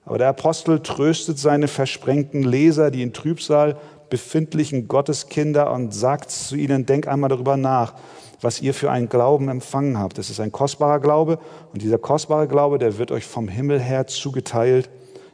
Aber 0.04 0.18
der 0.18 0.28
Apostel 0.28 0.80
tröstet 0.80 1.38
seine 1.38 1.68
versprengten 1.68 2.42
Leser, 2.42 2.90
die 2.90 3.02
in 3.02 3.12
Trübsal 3.12 3.76
befindlichen 4.08 4.88
Gotteskinder 4.88 5.72
und 5.72 5.94
sagt 5.94 6.30
zu 6.30 6.56
ihnen, 6.56 6.86
denk 6.86 7.06
einmal 7.06 7.30
darüber 7.30 7.56
nach, 7.56 7.94
was 8.40 8.60
ihr 8.60 8.74
für 8.74 8.90
einen 8.90 9.08
Glauben 9.08 9.48
empfangen 9.48 9.98
habt. 9.98 10.18
Das 10.18 10.30
ist 10.30 10.40
ein 10.40 10.50
kostbarer 10.50 10.98
Glaube 10.98 11.38
und 11.72 11.82
dieser 11.82 11.98
kostbare 11.98 12.48
Glaube, 12.48 12.78
der 12.78 12.98
wird 12.98 13.12
euch 13.12 13.24
vom 13.24 13.46
Himmel 13.46 13.78
her 13.78 14.06
zugeteilt 14.06 14.90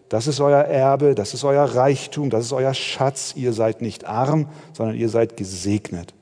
das 0.09 0.29
ist 0.29 0.41
euer 0.41 0.63
Erbe, 0.63 1.15
das 1.15 1.35
ist 1.35 1.43
euer 1.45 1.65
Reichtum, 1.65 2.31
das 2.31 2.45
ist 2.45 2.53
euer 2.53 2.75
Schatz. 2.75 3.33
Ihr 3.35 3.53
seid 3.53 3.83
nicht 3.83 4.05
arm, 4.05 4.49
sondern 4.73 4.97
ihr 4.97 5.09
seid 5.09 5.37
gesegnet. 5.37 6.15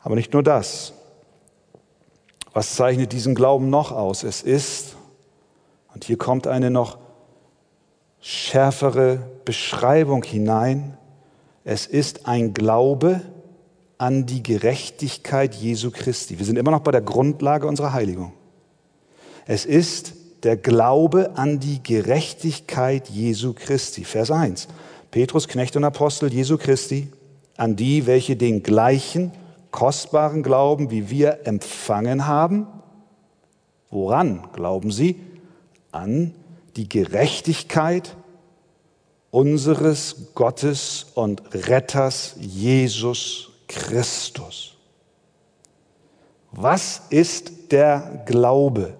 Aber 0.00 0.16
nicht 0.16 0.32
nur 0.32 0.42
das. 0.42 0.92
Was 2.52 2.74
zeichnet 2.74 3.12
diesen 3.12 3.36
Glauben 3.36 3.70
noch 3.70 3.92
aus? 3.92 4.24
Es 4.24 4.42
ist, 4.42 4.96
und 5.94 6.04
hier 6.04 6.18
kommt 6.18 6.46
eine 6.46 6.70
noch 6.70 6.98
schärfere 8.20 9.18
Beschreibung 9.44 10.22
hinein, 10.22 10.96
es 11.64 11.86
ist 11.86 12.26
ein 12.26 12.54
Glaube 12.54 13.20
an 13.98 14.26
die 14.26 14.42
Gerechtigkeit 14.42 15.54
Jesu 15.54 15.90
Christi. 15.90 16.38
Wir 16.38 16.46
sind 16.46 16.56
immer 16.56 16.70
noch 16.70 16.80
bei 16.80 16.90
der 16.90 17.02
Grundlage 17.02 17.66
unserer 17.66 17.92
Heiligung. 17.92 18.32
Es 19.46 19.66
ist 19.66 20.14
der 20.42 20.56
Glaube 20.56 21.32
an 21.36 21.60
die 21.60 21.82
Gerechtigkeit 21.82 23.08
Jesu 23.08 23.52
Christi. 23.52 24.04
Vers 24.04 24.30
1. 24.30 24.68
Petrus, 25.10 25.48
Knecht 25.48 25.76
und 25.76 25.84
Apostel 25.84 26.32
Jesu 26.32 26.56
Christi, 26.56 27.08
an 27.56 27.76
die, 27.76 28.06
welche 28.06 28.36
den 28.36 28.62
gleichen 28.62 29.32
kostbaren 29.70 30.42
Glauben 30.42 30.90
wie 30.90 31.10
wir 31.10 31.46
empfangen 31.46 32.26
haben. 32.26 32.66
Woran 33.90 34.48
glauben 34.52 34.90
sie? 34.90 35.20
An 35.92 36.34
die 36.76 36.88
Gerechtigkeit 36.88 38.16
unseres 39.30 40.32
Gottes 40.34 41.06
und 41.14 41.42
Retters 41.52 42.34
Jesus 42.38 43.50
Christus. 43.68 44.76
Was 46.52 47.02
ist 47.10 47.72
der 47.72 48.24
Glaube? 48.26 48.94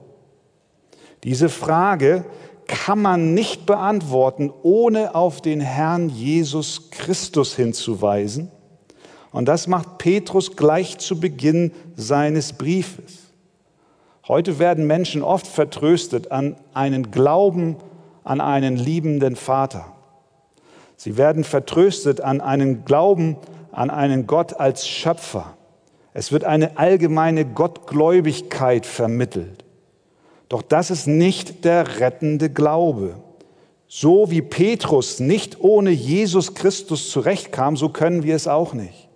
Diese 1.25 1.49
Frage 1.49 2.25
kann 2.67 3.03
man 3.03 3.35
nicht 3.35 3.67
beantworten, 3.67 4.53
ohne 4.63 5.17
auf 5.17 5.41
den 5.41 5.61
Herrn 5.61 6.09
Jesus 6.09 6.91
Christus 6.91 7.57
hinzuweisen. 7.57 8.51
Und 9.33 9.47
das 9.47 9.67
macht 9.67 9.99
Petrus 9.99 10.57
gleich 10.57 10.99
zu 10.99 11.19
Beginn 11.19 11.73
seines 11.97 12.53
Briefes. 12.53 13.30
Heute 14.31 14.61
werden 14.61 14.87
Menschen 14.87 15.25
oft 15.25 15.49
vertröstet 15.49 16.31
an 16.31 16.55
einen 16.73 17.11
Glauben 17.11 17.75
an 18.23 18.41
einen 18.41 18.77
liebenden 18.77 19.35
Vater. 19.35 19.87
Sie 20.95 21.17
werden 21.17 21.43
vertröstet 21.43 22.21
an 22.21 22.41
einen 22.41 22.85
Glauben 22.85 23.39
an 23.73 23.91
einen 23.91 24.29
Gott 24.29 24.61
als 24.61 24.87
Schöpfer. 24.87 25.57
Es 26.15 26.31
wird 26.31 26.45
eine 26.45 26.79
allgemeine 26.79 27.45
Gottgläubigkeit 27.45 28.87
vermittelt. 28.87 29.65
Doch 30.49 30.63
das 30.63 30.93
ist 30.93 31.09
nicht 31.09 31.65
der 31.65 31.99
rettende 31.99 32.51
Glaube. 32.51 33.17
So 33.89 34.31
wie 34.31 34.43
Petrus 34.43 35.19
nicht 35.19 35.61
ohne 35.61 35.91
Jesus 35.91 36.55
Christus 36.55 37.11
zurechtkam, 37.11 37.77
so 37.77 37.89
können 37.89 38.23
wir 38.23 38.37
es 38.37 38.47
auch 38.47 38.75
nicht. 38.75 39.10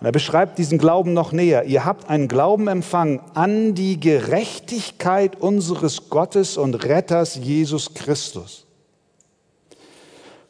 Und 0.00 0.06
er 0.06 0.12
beschreibt 0.12 0.58
diesen 0.58 0.78
Glauben 0.78 1.12
noch 1.12 1.32
näher. 1.32 1.64
Ihr 1.64 1.84
habt 1.84 2.08
einen 2.08 2.26
Glauben 2.26 2.68
empfangen 2.68 3.20
an 3.34 3.74
die 3.74 4.00
Gerechtigkeit 4.00 5.38
unseres 5.38 6.08
Gottes 6.08 6.56
und 6.56 6.86
Retters 6.86 7.34
Jesus 7.36 7.92
Christus. 7.92 8.64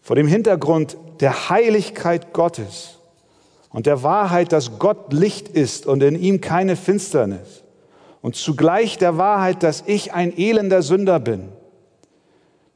Vor 0.01 0.15
dem 0.15 0.29
Hintergrund 0.29 0.97
der 1.19 1.51
Heiligkeit 1.51 2.33
Gottes 2.33 2.99
und 3.71 3.87
der 3.87 4.05
Wahrheit, 4.05 4.53
dass 4.53 4.79
Gott 4.79 5.13
Licht 5.13 5.49
ist 5.49 5.85
und 5.85 6.01
in 6.05 6.21
ihm 6.21 6.41
keine 6.41 6.77
Finsternis 6.77 7.65
und 8.23 8.37
zugleich 8.37 8.99
der 8.99 9.19
Wahrheit, 9.19 9.65
dass 9.65 9.83
ich 9.85 10.13
ein 10.13 10.37
elender 10.37 10.83
Sünder 10.83 11.19
bin, 11.19 11.49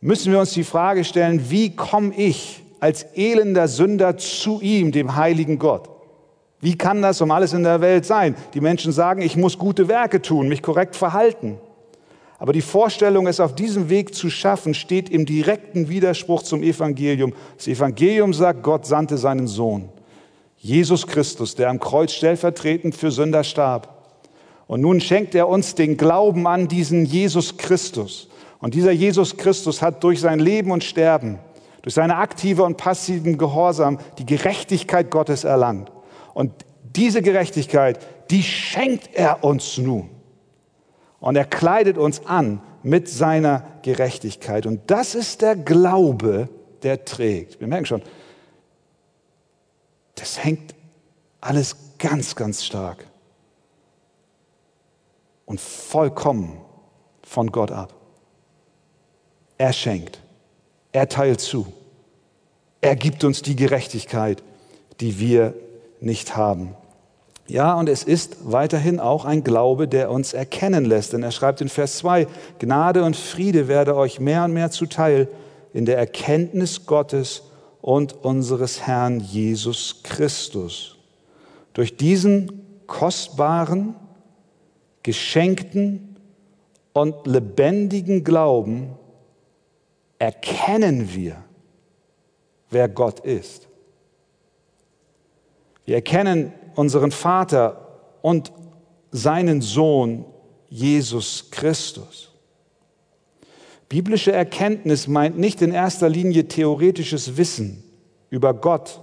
müssen 0.01 0.33
wir 0.33 0.41
uns 0.41 0.53
die 0.53 0.65
Frage 0.65 1.05
stellen, 1.05 1.51
wie 1.51 1.75
komme 1.77 2.15
ich 2.17 2.63
als 2.81 3.05
elender 3.15 3.69
Sünder 3.69 4.17
zu 4.17 4.61
ihm, 4.61 4.91
dem 4.91 5.15
heiligen 5.15 5.61
Gott? 5.61 5.94
Wie 6.65 6.79
kann 6.79 7.03
das 7.03 7.21
um 7.21 7.31
alles 7.31 7.53
in 7.53 7.63
der 7.63 7.83
Welt 7.83 8.07
sein? 8.07 8.35
Die 8.55 8.63
Menschen 8.63 8.91
sagen, 8.91 9.21
ich 9.21 9.37
muss 9.37 9.59
gute 9.59 9.87
Werke 9.87 10.23
tun, 10.23 10.49
mich 10.49 10.63
korrekt 10.63 10.97
verhalten. 10.97 11.59
Aber 12.39 12.55
die 12.55 12.63
Vorstellung, 12.63 13.27
es 13.27 13.39
auf 13.39 13.55
diesem 13.55 13.91
Weg 13.91 14.15
zu 14.15 14.31
schaffen, 14.31 14.73
steht 14.73 15.11
im 15.11 15.27
direkten 15.27 15.91
Widerspruch 15.91 16.43
zum 16.43 16.63
Evangelium. 16.63 17.35
Das 17.59 17.69
Evangelium 17.69 18.33
sagt, 18.33 18.63
Gott 18.63 18.87
sandte 18.87 19.19
seinen 19.19 19.47
Sohn, 19.47 19.91
Jesus 20.57 21.07
Christus, 21.07 21.55
der 21.55 21.69
am 21.69 21.81
Kreuz 21.81 22.13
stellvertretend 22.13 22.95
für 22.95 23.11
Sünder 23.11 23.45
starb. 23.45 24.03
Und 24.67 24.81
nun 24.81 25.03
schenkt 25.03 25.35
er 25.35 25.49
uns 25.49 25.75
den 25.75 25.99
Glauben 25.99 26.47
an 26.47 26.67
diesen 26.67 27.05
Jesus 27.05 27.59
Christus. 27.59 28.31
Und 28.59 28.73
dieser 28.73 28.93
Jesus 28.93 29.37
Christus 29.37 29.83
hat 29.83 30.03
durch 30.03 30.19
sein 30.19 30.39
Leben 30.39 30.71
und 30.71 30.83
Sterben, 30.83 31.41
durch 31.83 31.95
seine 31.95 32.17
aktive 32.17 32.63
und 32.63 32.79
passiven 32.79 33.37
Gehorsam 33.37 33.99
die 34.17 34.25
Gerechtigkeit 34.25 35.11
Gottes 35.11 35.45
erlangt. 35.45 35.91
Und 36.35 36.53
diese 36.83 37.23
Gerechtigkeit, 37.23 37.99
die 38.31 38.43
schenkt 38.43 39.15
er 39.15 39.45
uns 39.45 39.79
nun. 39.79 40.11
Und 41.21 41.37
er 41.37 41.45
kleidet 41.47 41.97
uns 41.97 42.27
an 42.27 42.61
mit 42.83 43.09
seiner 43.09 43.65
Gerechtigkeit. 43.83 44.67
Und 44.67 44.91
das 44.91 45.15
ist 45.15 45.41
der 45.41 45.57
Glaube, 45.57 46.49
der 46.83 47.05
trägt. 47.05 47.61
Wir 47.61 47.67
merken 47.67 47.87
schon, 47.87 48.03
das 50.17 50.45
hängt 50.45 50.75
alles 51.41 51.77
ganz, 51.99 52.37
ganz 52.37 52.65
stark 52.65 53.07
und 55.47 55.61
vollkommen 55.61 56.61
von 57.23 57.51
Gott 57.51 57.71
ab. 57.71 57.95
Er 59.57 59.73
schenkt, 59.73 60.21
er 60.93 61.09
teilt 61.09 61.41
zu, 61.41 61.73
er 62.81 62.97
gibt 62.97 63.25
uns 63.25 63.43
die 63.43 63.57
Gerechtigkeit, 63.57 64.43
die 65.01 65.19
wir 65.19 65.55
nicht 66.05 66.37
haben. 66.37 66.75
Ja, 67.47 67.75
und 67.75 67.89
es 67.89 68.05
ist 68.05 68.51
weiterhin 68.51 69.01
auch 69.01 69.25
ein 69.27 69.45
Glaube, 69.45 69.87
der 69.87 70.11
uns 70.11 70.33
erkennen 70.33 70.85
lässt. 70.87 71.13
Denn 71.13 71.23
er 71.23 71.31
schreibt 71.31 71.61
in 71.61 71.69
Vers 71.69 71.99
2, 71.99 72.27
Gnade 72.59 73.05
und 73.05 73.17
Friede 73.17 73.69
werde 73.69 73.97
euch 73.97 74.19
mehr 74.19 74.45
und 74.45 74.55
mehr 74.55 74.71
zuteil 74.71 75.29
in 75.75 75.85
der 75.85 75.99
Erkenntnis 75.99 76.87
Gottes 76.87 77.43
und 77.83 78.25
unseres 78.25 78.87
Herrn 78.87 79.21
Jesus 79.21 80.03
Christus. 80.03 80.97
Durch 81.75 81.97
diesen 81.97 82.63
kostbaren, 82.87 83.95
geschenkten 85.03 86.17
und 86.95 87.27
lebendigen 87.27 88.25
Glauben 88.25 88.95
erkennen 90.19 91.13
wir, 91.13 91.37
wer 92.71 92.89
Gott 92.89 93.21
ist. 93.21 93.69
Wir 95.85 95.97
erkennen 95.97 96.53
unseren 96.75 97.11
Vater 97.11 98.01
und 98.23 98.53
seinen 99.11 99.61
Sohn 99.61 100.25
Jesus 100.69 101.51
Christus. 101.51 102.31
Biblische 103.89 104.33
Erkenntnis 104.33 105.07
meint 105.07 105.39
nicht 105.39 105.63
in 105.63 105.73
erster 105.73 106.09
Linie 106.09 106.49
theoretisches 106.49 107.37
Wissen 107.37 107.85
über 108.31 108.55
Gott. 108.55 109.01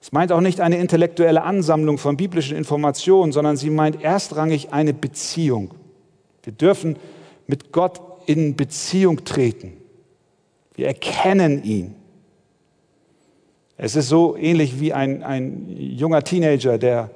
Es 0.00 0.12
meint 0.12 0.30
auch 0.30 0.40
nicht 0.40 0.60
eine 0.60 0.78
intellektuelle 0.78 1.42
Ansammlung 1.42 1.98
von 1.98 2.16
biblischen 2.16 2.56
Informationen, 2.56 3.32
sondern 3.32 3.56
sie 3.56 3.70
meint 3.70 4.02
erstrangig 4.02 4.72
eine 4.72 4.94
Beziehung. 4.94 5.74
Wir 6.44 6.52
dürfen 6.52 6.96
mit 7.48 7.72
Gott 7.72 8.00
in 8.26 8.54
Beziehung 8.54 9.24
treten. 9.24 9.72
Wir 10.74 10.86
erkennen 10.86 11.64
ihn. 11.64 11.96
Es 13.78 13.94
ist 13.94 14.08
so 14.08 14.36
ähnlich 14.36 14.80
wie 14.80 14.92
ein, 14.92 15.22
ein 15.22 15.66
junger 15.68 16.22
Teenager, 16.22 16.78
der 16.78 17.10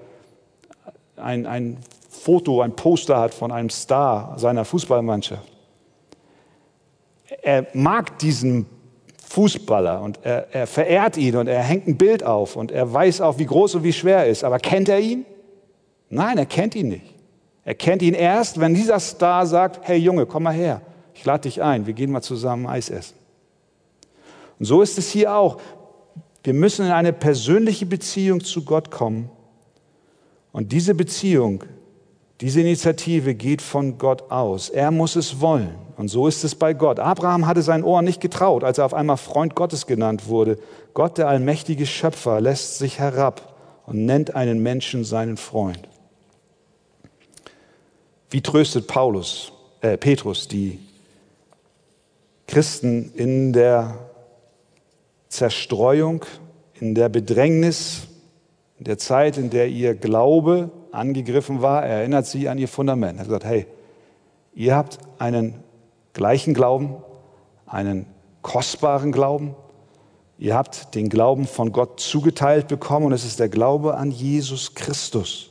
ein, 1.17 1.47
ein 1.47 1.79
Foto, 2.09 2.61
ein 2.61 2.77
Poster 2.77 3.19
hat 3.19 3.33
von 3.33 3.51
einem 3.51 3.71
Star 3.71 4.39
seiner 4.39 4.65
Fußballmannschaft. 4.65 5.51
Er 7.43 7.67
mag 7.73 8.19
diesen 8.19 8.67
Fußballer 9.27 10.03
und 10.03 10.19
er, 10.23 10.49
er, 10.53 10.67
verehrt 10.67 11.17
ihn 11.17 11.37
und 11.37 11.47
er 11.47 11.63
hängt 11.63 11.87
ein 11.87 11.97
Bild 11.97 12.25
auf 12.25 12.57
und 12.57 12.73
er 12.73 12.93
weiß 12.93 13.21
auch, 13.21 13.39
wie 13.39 13.47
groß 13.47 13.77
und 13.77 13.85
wie 13.85 13.93
schwer 13.93 14.19
er 14.19 14.27
ist. 14.27 14.45
Aber 14.45 14.59
kennt 14.59 14.89
er 14.89 14.99
ihn? 14.99 15.25
Nein, 16.11 16.37
er 16.37 16.47
kennt 16.47 16.75
ihn 16.75 16.89
nicht. 16.89 17.15
Er 17.65 17.75
kennt 17.75 18.03
ihn 18.03 18.15
erst, 18.15 18.59
wenn 18.59 18.75
dieser 18.75 18.99
Star 18.99 19.47
sagt, 19.47 19.81
hey 19.83 19.99
Junge, 19.99 20.27
komm 20.27 20.43
mal 20.43 20.55
her, 20.55 20.83
ich 21.15 21.25
lade 21.25 21.43
dich 21.43 21.63
ein, 21.63 21.87
wir 21.87 21.95
gehen 21.95 22.11
mal 22.11 22.23
zusammen 22.23 22.67
Eis 22.67 22.91
essen. 22.91 23.15
Und 24.59 24.65
so 24.67 24.83
ist 24.83 24.99
es 24.99 25.11
hier 25.11 25.35
auch. 25.35 25.59
Wir 26.43 26.55
müssen 26.55 26.87
in 26.87 26.93
eine 26.93 27.13
persönliche 27.13 27.87
Beziehung 27.87 28.43
zu 28.43 28.65
Gott 28.65 28.91
kommen. 28.91 29.31
Und 30.53 30.73
diese 30.73 30.95
Beziehung, 30.95 31.65
diese 32.41 32.61
Initiative 32.61 33.35
geht 33.35 33.61
von 33.61 33.99
Gott 33.99 34.31
aus. 34.31 34.71
Er 34.71 34.91
muss 34.91 35.17
es 35.17 35.41
wollen. 35.41 35.75
Und 35.97 36.09
so 36.09 36.27
ist 36.27 36.43
es 36.45 36.55
bei 36.55 36.73
Gott. 36.73 36.99
Abraham 36.99 37.47
hatte 37.47 37.61
sein 37.61 37.85
Ohr 37.85 38.01
nicht 38.01 38.21
getraut, 38.21 38.65
als 38.65 38.79
er 38.79 38.87
auf 38.87 38.95
einmal 38.95 39.19
Freund 39.19 39.55
Gottes 39.55 39.87
genannt 39.87 40.29
wurde. 40.29 40.59
Gott, 40.95 41.19
der 41.19 41.29
allmächtige 41.29 41.85
Schöpfer, 41.85 42.41
lässt 42.41 42.79
sich 42.79 42.99
herab 42.99 43.55
und 43.87 44.07
nennt 44.07 44.35
einen 44.35 44.63
Menschen 44.63 45.05
seinen 45.05 45.37
Freund. 45.37 45.87
Wie 48.31 48.41
tröstet 48.41 48.87
Paulus, 48.87 49.53
äh, 49.83 49.99
Petrus 49.99 50.49
die 50.49 50.79
Christen 52.47 53.13
in 53.15 53.53
der 53.53 54.10
Zerstreuung, 55.31 56.27
in 56.75 56.95
der 56.95 57.09
Bedrängnis, 57.09 58.09
in 58.79 58.85
der 58.85 58.99
Zeit, 58.99 59.39
in 59.39 59.49
der 59.49 59.69
ihr 59.69 59.95
Glaube 59.95 60.71
angegriffen 60.93 61.63
war, 61.63 61.85
erinnert 61.85 62.27
sie 62.27 62.49
an 62.49 62.59
ihr 62.59 62.69
Fundament. 62.69 63.19
Er 63.19 63.21
hat 63.21 63.27
gesagt, 63.29 63.45
hey, 63.45 63.67
ihr 64.55 64.75
habt 64.75 64.99
einen 65.19 65.63
gleichen 66.13 66.53
Glauben, 66.53 66.97
einen 67.67 68.07
kostbaren 68.43 69.13
Glauben. 69.13 69.55
Ihr 70.39 70.57
habt 70.57 70.95
den 70.95 71.09
Glauben 71.09 71.47
von 71.47 71.71
Gott 71.71 72.01
zugeteilt 72.01 72.67
bekommen 72.67 73.07
und 73.07 73.13
es 73.13 73.25
ist 73.25 73.39
der 73.39 73.49
Glaube 73.49 73.97
an 73.97 74.11
Jesus 74.11 74.75
Christus. 74.75 75.51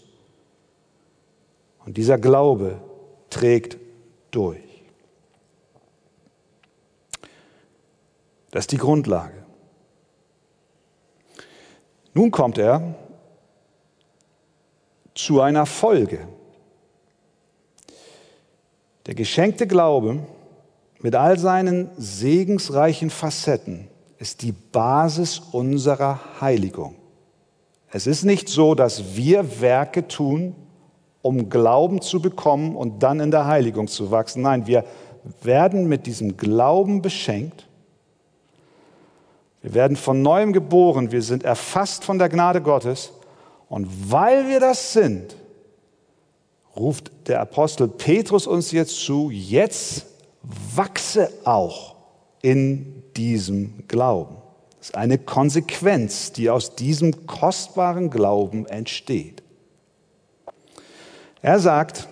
Und 1.85 1.97
dieser 1.97 2.17
Glaube 2.17 2.81
trägt 3.29 3.77
durch. 4.31 4.59
Das 8.51 8.63
ist 8.63 8.71
die 8.71 8.77
Grundlage. 8.77 9.38
Nun 12.13 12.31
kommt 12.31 12.57
er 12.57 12.95
zu 15.13 15.41
einer 15.41 15.65
Folge. 15.65 16.27
Der 19.05 19.15
geschenkte 19.15 19.67
Glaube 19.67 20.19
mit 21.01 21.15
all 21.15 21.39
seinen 21.39 21.89
segensreichen 21.97 23.09
Facetten 23.09 23.87
ist 24.17 24.41
die 24.41 24.51
Basis 24.51 25.39
unserer 25.51 26.19
Heiligung. 26.41 26.95
Es 27.91 28.05
ist 28.05 28.23
nicht 28.23 28.49
so, 28.49 28.75
dass 28.75 29.15
wir 29.15 29.61
Werke 29.61 30.07
tun, 30.07 30.55
um 31.21 31.49
Glauben 31.49 32.01
zu 32.01 32.21
bekommen 32.21 32.75
und 32.75 33.01
dann 33.01 33.19
in 33.19 33.31
der 33.31 33.45
Heiligung 33.45 33.87
zu 33.87 34.11
wachsen. 34.11 34.43
Nein, 34.43 34.67
wir 34.67 34.85
werden 35.41 35.87
mit 35.87 36.05
diesem 36.05 36.37
Glauben 36.37 37.01
beschenkt. 37.01 37.68
Wir 39.61 39.73
werden 39.73 39.97
von 39.97 40.21
neuem 40.21 40.53
geboren. 40.53 41.11
Wir 41.11 41.21
sind 41.21 41.43
erfasst 41.43 42.03
von 42.03 42.17
der 42.17 42.29
Gnade 42.29 42.61
Gottes. 42.61 43.11
Und 43.67 44.11
weil 44.11 44.47
wir 44.47 44.59
das 44.59 44.93
sind, 44.93 45.35
ruft 46.75 47.11
der 47.27 47.41
Apostel 47.41 47.87
Petrus 47.87 48.47
uns 48.47 48.71
jetzt 48.71 48.99
zu, 48.99 49.29
jetzt 49.29 50.05
wachse 50.41 51.29
auch 51.43 51.95
in 52.41 53.03
diesem 53.15 53.87
Glauben. 53.87 54.37
Das 54.79 54.89
ist 54.89 54.95
eine 54.95 55.17
Konsequenz, 55.17 56.31
die 56.31 56.49
aus 56.49 56.75
diesem 56.75 57.27
kostbaren 57.27 58.09
Glauben 58.09 58.65
entsteht. 58.65 59.43
Er 61.41 61.59
sagt, 61.59 62.07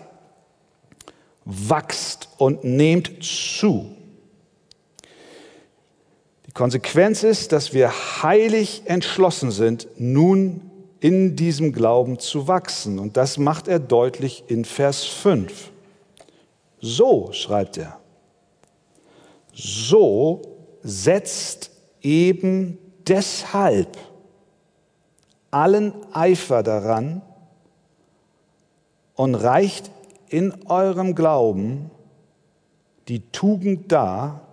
wachst 1.46 2.28
und 2.38 2.64
nehmt 2.66 3.24
zu. 3.24 3.97
Konsequenz 6.58 7.22
ist, 7.22 7.52
dass 7.52 7.72
wir 7.72 7.92
heilig 8.24 8.82
entschlossen 8.86 9.52
sind, 9.52 9.88
nun 9.98 10.62
in 11.00 11.36
diesem 11.36 11.72
Glauben 11.72 12.18
zu 12.18 12.48
wachsen. 12.48 12.98
Und 12.98 13.16
das 13.16 13.38
macht 13.38 13.68
er 13.68 13.78
deutlich 13.78 14.44
in 14.48 14.66
Vers 14.66 15.06
5. 15.06 15.70
So, 16.82 17.30
schreibt 17.32 17.78
er, 17.78 18.00
so 19.54 20.42
setzt 20.82 21.70
eben 22.02 22.80
deshalb 23.08 23.96
allen 25.52 25.94
Eifer 26.12 26.64
daran 26.64 27.22
und 29.14 29.36
reicht 29.36 29.92
in 30.28 30.56
eurem 30.66 31.14
Glauben 31.14 31.92
die 33.10 33.20
Tugend 33.32 33.92
dar. 33.92 34.47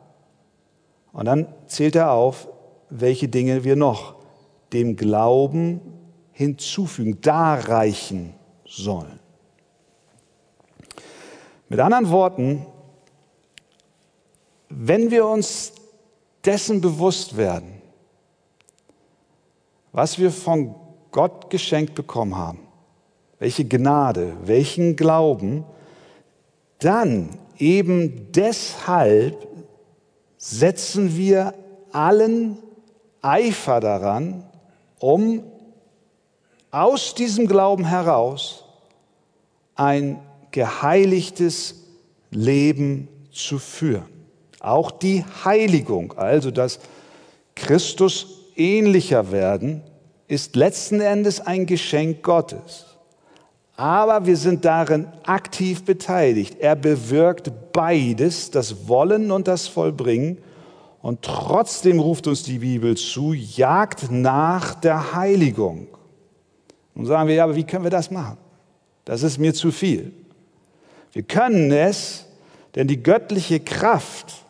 Und 1.15 1.27
dann 1.27 1.47
zählt 1.67 1.95
er 1.97 2.11
auf, 2.11 2.49
welche 2.91 3.29
Dinge 3.29 3.65
wir 3.65 3.77
noch 3.77 4.17
dem 4.73 4.97
Glauben 4.97 5.81
hinzufügen, 6.33 7.21
darreichen 7.21 8.35
sollen. 8.67 9.21
Mit 11.69 11.79
anderen 11.79 12.11
Worten, 12.11 12.67
wenn 14.69 15.11
wir 15.13 15.27
uns 15.27 15.73
dessen 16.45 16.81
bewusst 16.81 17.37
werden, 17.37 17.81
was 19.93 20.19
wir 20.19 20.33
von 20.33 20.75
Gott 21.13 21.49
geschenkt 21.49 21.95
bekommen 21.95 22.37
haben, 22.37 22.59
welche 23.39 23.65
Gnade, 23.65 24.37
welchen 24.45 24.97
Glauben, 24.97 25.65
dann 26.81 27.29
eben 27.59 28.33
deshalb 28.33 29.54
setzen 30.45 31.17
wir 31.17 31.55
allen 31.91 32.59
Eifer 33.23 33.81
daran, 33.81 34.45
um 34.99 35.43
aus 36.71 37.15
diesem 37.15 37.47
Glauben 37.47 37.87
heraus 37.87 38.65
ein 39.75 40.21
geheiligtes 40.51 41.77
Leben 42.31 43.09
zu 43.33 43.59
führen. 43.59 44.27
Auch 44.61 44.91
die 44.91 45.25
Heiligung, 45.45 46.13
also 46.19 46.51
das 46.51 46.79
Christus 47.55 48.41
ähnlicher 48.55 49.33
werden, 49.33 49.83
ist 50.29 50.57
letzten 50.57 51.01
Endes 51.01 51.41
ein 51.41 51.65
Geschenk 51.65 52.23
Gottes. 52.23 52.94
Aber 53.77 54.25
wir 54.27 54.37
sind 54.37 54.65
darin 54.65 55.09
aktiv 55.25 55.85
beteiligt. 55.85 56.59
Er 56.61 56.77
bewirkt 56.77 57.51
beides, 57.73 58.51
das 58.51 58.89
Wollen 58.89 59.31
und 59.31 59.49
das 59.49 59.67
Vollbringen. 59.67 60.39
Und 61.03 61.23
trotzdem 61.23 61.99
ruft 61.99 62.27
uns 62.27 62.45
die 62.45 62.59
Bibel 62.59 62.97
zu, 62.97 63.33
jagt 63.33 64.11
nach 64.11 64.75
der 64.75 65.15
Heiligung. 65.15 65.89
Und 66.95 67.07
sagen 67.07 67.29
wir, 67.29 67.35
ja, 67.35 67.45
aber 67.45 67.57
wie 67.57 67.65
können 67.65 67.85
wir 67.85 67.91
das 67.91 68.11
machen? 68.11 68.39
Das 69.05 69.23
ist 69.23 69.39
mir 69.39 69.53
zu 69.53 69.73
viel. 69.73 70.13
Wir 71.13 71.25
können 71.25 71.73
es, 71.73 72.27
denn 72.75 72.87
die 72.87 73.03
göttliche 73.03 73.61
Kraft 73.61 74.45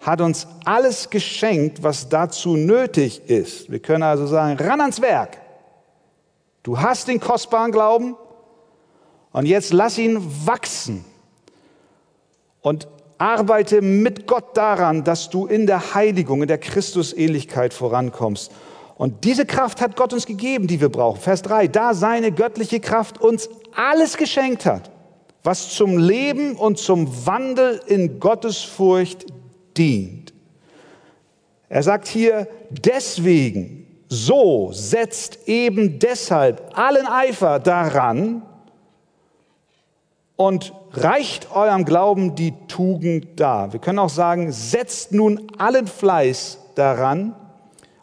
hat 0.00 0.20
uns 0.20 0.46
alles 0.64 1.10
geschenkt, 1.10 1.82
was 1.82 2.08
dazu 2.08 2.56
nötig 2.56 3.28
ist. 3.28 3.70
Wir 3.70 3.80
können 3.80 4.04
also 4.04 4.26
sagen, 4.26 4.56
ran 4.58 4.80
ans 4.80 5.02
Werk. 5.02 5.38
Du 6.62 6.80
hast 6.80 7.08
den 7.08 7.18
kostbaren 7.20 7.72
Glauben 7.72 8.16
und 9.36 9.44
jetzt 9.44 9.74
lass 9.74 9.98
ihn 9.98 10.18
wachsen 10.46 11.04
und 12.62 12.88
arbeite 13.18 13.82
mit 13.82 14.26
Gott 14.26 14.56
daran, 14.56 15.04
dass 15.04 15.28
du 15.28 15.44
in 15.44 15.66
der 15.66 15.92
Heiligung, 15.92 16.40
in 16.40 16.48
der 16.48 16.56
Christusähnlichkeit 16.56 17.74
vorankommst. 17.74 18.50
Und 18.96 19.24
diese 19.24 19.44
Kraft 19.44 19.82
hat 19.82 19.94
Gott 19.94 20.14
uns 20.14 20.24
gegeben, 20.24 20.68
die 20.68 20.80
wir 20.80 20.88
brauchen. 20.88 21.20
Vers 21.20 21.42
3, 21.42 21.68
da 21.68 21.92
seine 21.92 22.32
göttliche 22.32 22.80
Kraft 22.80 23.20
uns 23.20 23.50
alles 23.74 24.16
geschenkt 24.16 24.64
hat, 24.64 24.90
was 25.44 25.68
zum 25.68 25.98
Leben 25.98 26.56
und 26.56 26.78
zum 26.78 27.26
Wandel 27.26 27.82
in 27.88 28.18
Gottesfurcht 28.18 29.26
dient. 29.76 30.32
Er 31.68 31.82
sagt 31.82 32.08
hier, 32.08 32.48
deswegen, 32.70 33.86
so 34.08 34.70
setzt 34.72 35.46
eben 35.46 35.98
deshalb 35.98 36.72
allen 36.72 37.06
Eifer 37.06 37.58
daran 37.58 38.40
und 40.36 40.72
reicht 40.92 41.50
eurem 41.54 41.84
Glauben 41.84 42.34
die 42.34 42.52
Tugend 42.68 43.40
dar. 43.40 43.72
Wir 43.72 43.80
können 43.80 43.98
auch 43.98 44.10
sagen, 44.10 44.52
setzt 44.52 45.12
nun 45.12 45.50
allen 45.58 45.86
Fleiß 45.86 46.58
daran, 46.74 47.34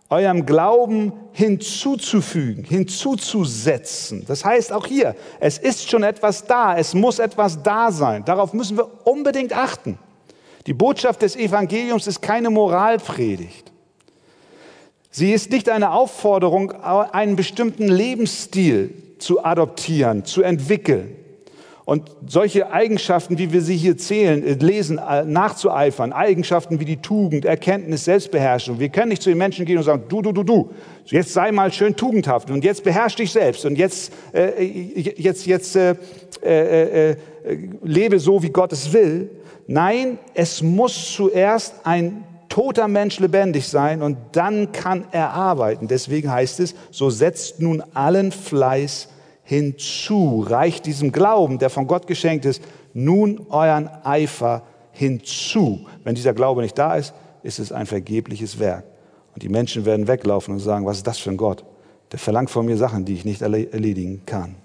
eurem 0.09 0.45
Glauben 0.45 1.13
hinzuzufügen, 1.31 2.63
hinzuzusetzen. 2.63 4.25
Das 4.27 4.45
heißt 4.45 4.71
auch 4.71 4.85
hier, 4.85 5.15
es 5.39 5.57
ist 5.57 5.89
schon 5.89 6.03
etwas 6.03 6.45
da, 6.45 6.77
es 6.77 6.93
muss 6.93 7.19
etwas 7.19 7.63
da 7.63 7.91
sein. 7.91 8.23
Darauf 8.25 8.53
müssen 8.53 8.77
wir 8.77 8.87
unbedingt 9.05 9.53
achten. 9.53 9.97
Die 10.67 10.73
Botschaft 10.73 11.23
des 11.23 11.35
Evangeliums 11.35 12.07
ist 12.07 12.21
keine 12.21 12.49
Moralpredigt. 12.49 13.71
Sie 15.09 15.31
ist 15.31 15.51
nicht 15.51 15.69
eine 15.69 15.91
Aufforderung, 15.91 16.71
einen 16.71 17.35
bestimmten 17.35 17.87
Lebensstil 17.87 18.93
zu 19.19 19.43
adoptieren, 19.43 20.25
zu 20.25 20.41
entwickeln. 20.41 21.15
Und 21.85 22.09
solche 22.27 22.71
Eigenschaften, 22.71 23.37
wie 23.37 23.51
wir 23.51 23.61
sie 23.61 23.75
hier 23.75 23.97
zählen, 23.97 24.43
äh, 24.43 24.53
lesen, 24.53 24.99
äh, 24.99 25.25
nachzueifern, 25.25 26.13
Eigenschaften 26.13 26.79
wie 26.79 26.85
die 26.85 26.97
Tugend, 26.97 27.43
Erkenntnis, 27.43 28.05
Selbstbeherrschung. 28.05 28.79
Wir 28.79 28.89
können 28.89 29.09
nicht 29.09 29.21
zu 29.21 29.29
den 29.29 29.37
Menschen 29.37 29.65
gehen 29.65 29.77
und 29.77 29.83
sagen, 29.83 30.03
du, 30.07 30.21
du, 30.21 30.31
du, 30.31 30.43
du, 30.43 30.69
jetzt 31.05 31.33
sei 31.33 31.51
mal 31.51 31.73
schön 31.73 31.95
tugendhaft 31.95 32.49
und 32.49 32.63
jetzt 32.63 32.83
beherrsch 32.83 33.15
dich 33.15 33.31
selbst 33.31 33.65
und 33.65 33.77
jetzt, 33.77 34.13
äh, 34.33 34.63
jetzt, 34.63 35.45
jetzt 35.45 35.75
äh, 35.75 35.95
äh, 36.41 37.11
äh, 37.11 37.15
lebe 37.83 38.19
so, 38.19 38.41
wie 38.41 38.49
Gott 38.49 38.71
es 38.71 38.93
will. 38.93 39.29
Nein, 39.67 40.19
es 40.33 40.61
muss 40.61 41.13
zuerst 41.13 41.75
ein 41.83 42.23
toter 42.47 42.87
Mensch 42.87 43.19
lebendig 43.19 43.67
sein 43.67 44.01
und 44.01 44.17
dann 44.33 44.71
kann 44.71 45.05
er 45.11 45.31
arbeiten. 45.31 45.87
Deswegen 45.87 46.31
heißt 46.31 46.59
es, 46.59 46.75
so 46.91 47.09
setzt 47.09 47.59
nun 47.59 47.83
allen 47.93 48.31
Fleiß 48.31 49.09
hinzu, 49.53 50.45
reicht 50.47 50.85
diesem 50.85 51.11
Glauben, 51.11 51.59
der 51.59 51.69
von 51.69 51.87
Gott 51.87 52.07
geschenkt 52.07 52.45
ist, 52.45 52.61
nun 52.93 53.47
euren 53.49 53.87
Eifer 54.03 54.63
hinzu. 54.91 55.85
Wenn 56.03 56.15
dieser 56.15 56.33
Glaube 56.33 56.61
nicht 56.61 56.77
da 56.77 56.95
ist, 56.95 57.13
ist 57.43 57.59
es 57.59 57.71
ein 57.71 57.85
vergebliches 57.85 58.59
Werk. 58.59 58.85
Und 59.33 59.43
die 59.43 59.49
Menschen 59.49 59.85
werden 59.85 60.07
weglaufen 60.07 60.53
und 60.53 60.59
sagen, 60.59 60.85
was 60.85 60.97
ist 60.97 61.07
das 61.07 61.17
für 61.17 61.31
ein 61.31 61.37
Gott? 61.37 61.63
Der 62.11 62.19
verlangt 62.19 62.49
von 62.49 62.65
mir 62.65 62.77
Sachen, 62.77 63.05
die 63.05 63.13
ich 63.13 63.25
nicht 63.25 63.41
erledigen 63.41 64.21
kann. 64.25 64.55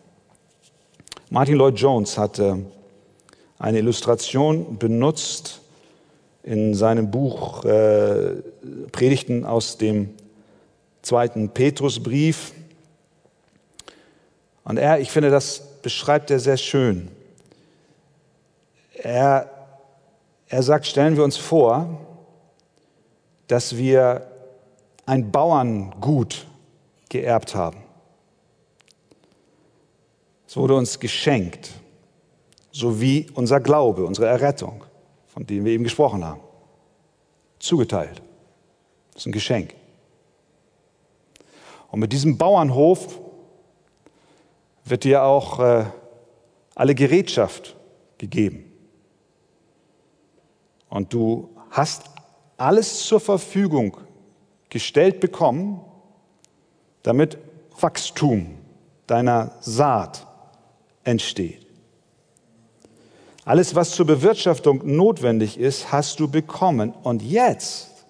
Martin 1.31 1.57
Lloyd 1.57 1.79
Jones 1.79 2.19
hat 2.19 2.39
äh, 2.39 2.55
eine 3.59 3.79
Illustration 3.79 4.79
benutzt 4.79 5.61
in 6.43 6.75
seinem 6.75 7.11
Buch 7.11 7.65
äh, 7.65 8.37
Predigten 8.93 9.45
aus 9.45 9.77
dem 9.77 10.11
zweiten 11.03 11.51
Petrusbrief. 11.51 12.53
Und 14.69 14.77
er, 14.77 15.01
ich 15.01 15.11
finde, 15.11 15.31
das 15.31 15.63
beschreibt 15.81 16.31
er 16.31 16.39
sehr 16.39 16.59
schön. 16.59 17.11
Er, 18.93 19.51
er 20.47 20.63
sagt, 20.63 20.87
stellen 20.87 21.17
wir 21.17 21.25
uns 21.25 21.39
vor, 21.39 21.99
dass 23.47 23.79
wir 23.79 24.31
ein 25.07 25.33
Bauerngut 25.33 26.47
geerbt 27.09 27.55
haben. 27.55 27.79
Es 30.47 30.55
wurde 30.55 30.75
uns 30.75 31.01
geschenkt, 31.01 31.71
so 32.71 33.01
wie 33.01 33.27
unser 33.33 33.61
Glaube, 33.61 34.05
unsere 34.05 34.27
Errettung, 34.27 34.85
von 35.29 35.47
dem 35.47 35.65
wir 35.65 35.73
eben 35.73 35.85
gesprochen 35.85 36.23
haben. 36.23 36.43
Zugeteilt. 37.59 38.21
Das 39.15 39.23
ist 39.23 39.27
ein 39.29 39.33
Geschenk. 39.33 39.73
Und 41.91 42.01
mit 42.01 42.13
diesem 42.13 42.37
Bauernhof 42.37 43.19
wird 44.91 45.05
dir 45.05 45.23
auch 45.23 45.61
äh, 45.61 45.85
alle 46.75 46.95
Gerätschaft 46.95 47.77
gegeben. 48.19 48.65
Und 50.89 51.13
du 51.13 51.51
hast 51.71 52.05
alles 52.57 53.07
zur 53.07 53.21
Verfügung 53.21 53.97
gestellt 54.69 55.21
bekommen, 55.21 55.81
damit 57.03 57.39
Wachstum 57.81 58.59
deiner 59.07 59.53
Saat 59.61 60.27
entsteht. 61.05 61.67
Alles, 63.45 63.75
was 63.75 63.93
zur 63.93 64.07
Bewirtschaftung 64.07 64.83
notwendig 64.85 65.59
ist, 65.59 65.91
hast 65.91 66.21
du 66.21 66.29
bekommen. 66.29 66.93
Und 67.03 67.23
jetzt, 67.23 68.05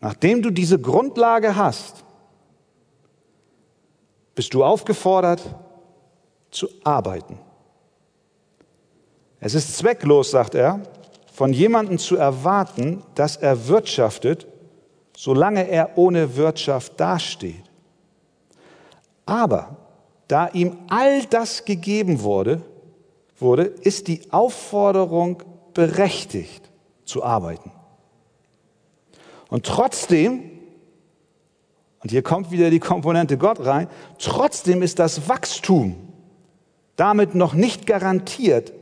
nachdem 0.00 0.40
du 0.40 0.50
diese 0.50 0.78
Grundlage 0.78 1.54
hast, 1.54 2.02
bist 4.38 4.54
du 4.54 4.62
aufgefordert 4.62 5.42
zu 6.52 6.68
arbeiten. 6.84 7.40
Es 9.40 9.52
ist 9.56 9.76
zwecklos, 9.76 10.30
sagt 10.30 10.54
er, 10.54 10.80
von 11.32 11.52
jemandem 11.52 11.98
zu 11.98 12.14
erwarten, 12.14 13.02
dass 13.16 13.36
er 13.36 13.66
wirtschaftet, 13.66 14.46
solange 15.16 15.68
er 15.68 15.98
ohne 15.98 16.36
Wirtschaft 16.36 17.00
dasteht. 17.00 17.64
Aber 19.26 19.76
da 20.28 20.46
ihm 20.50 20.78
all 20.88 21.24
das 21.24 21.64
gegeben 21.64 22.22
wurde, 22.22 22.62
wurde, 23.40 23.64
ist 23.64 24.06
die 24.06 24.22
Aufforderung 24.30 25.42
berechtigt 25.74 26.70
zu 27.04 27.24
arbeiten. 27.24 27.72
Und 29.48 29.66
trotzdem, 29.66 30.57
und 32.02 32.10
hier 32.10 32.22
kommt 32.22 32.50
wieder 32.50 32.70
die 32.70 32.80
Komponente 32.80 33.38
Gott 33.38 33.64
rein, 33.64 33.88
trotzdem 34.18 34.82
ist 34.82 34.98
das 34.98 35.28
Wachstum 35.28 35.96
damit 36.96 37.34
noch 37.34 37.54
nicht 37.54 37.86
garantiert, 37.86 38.72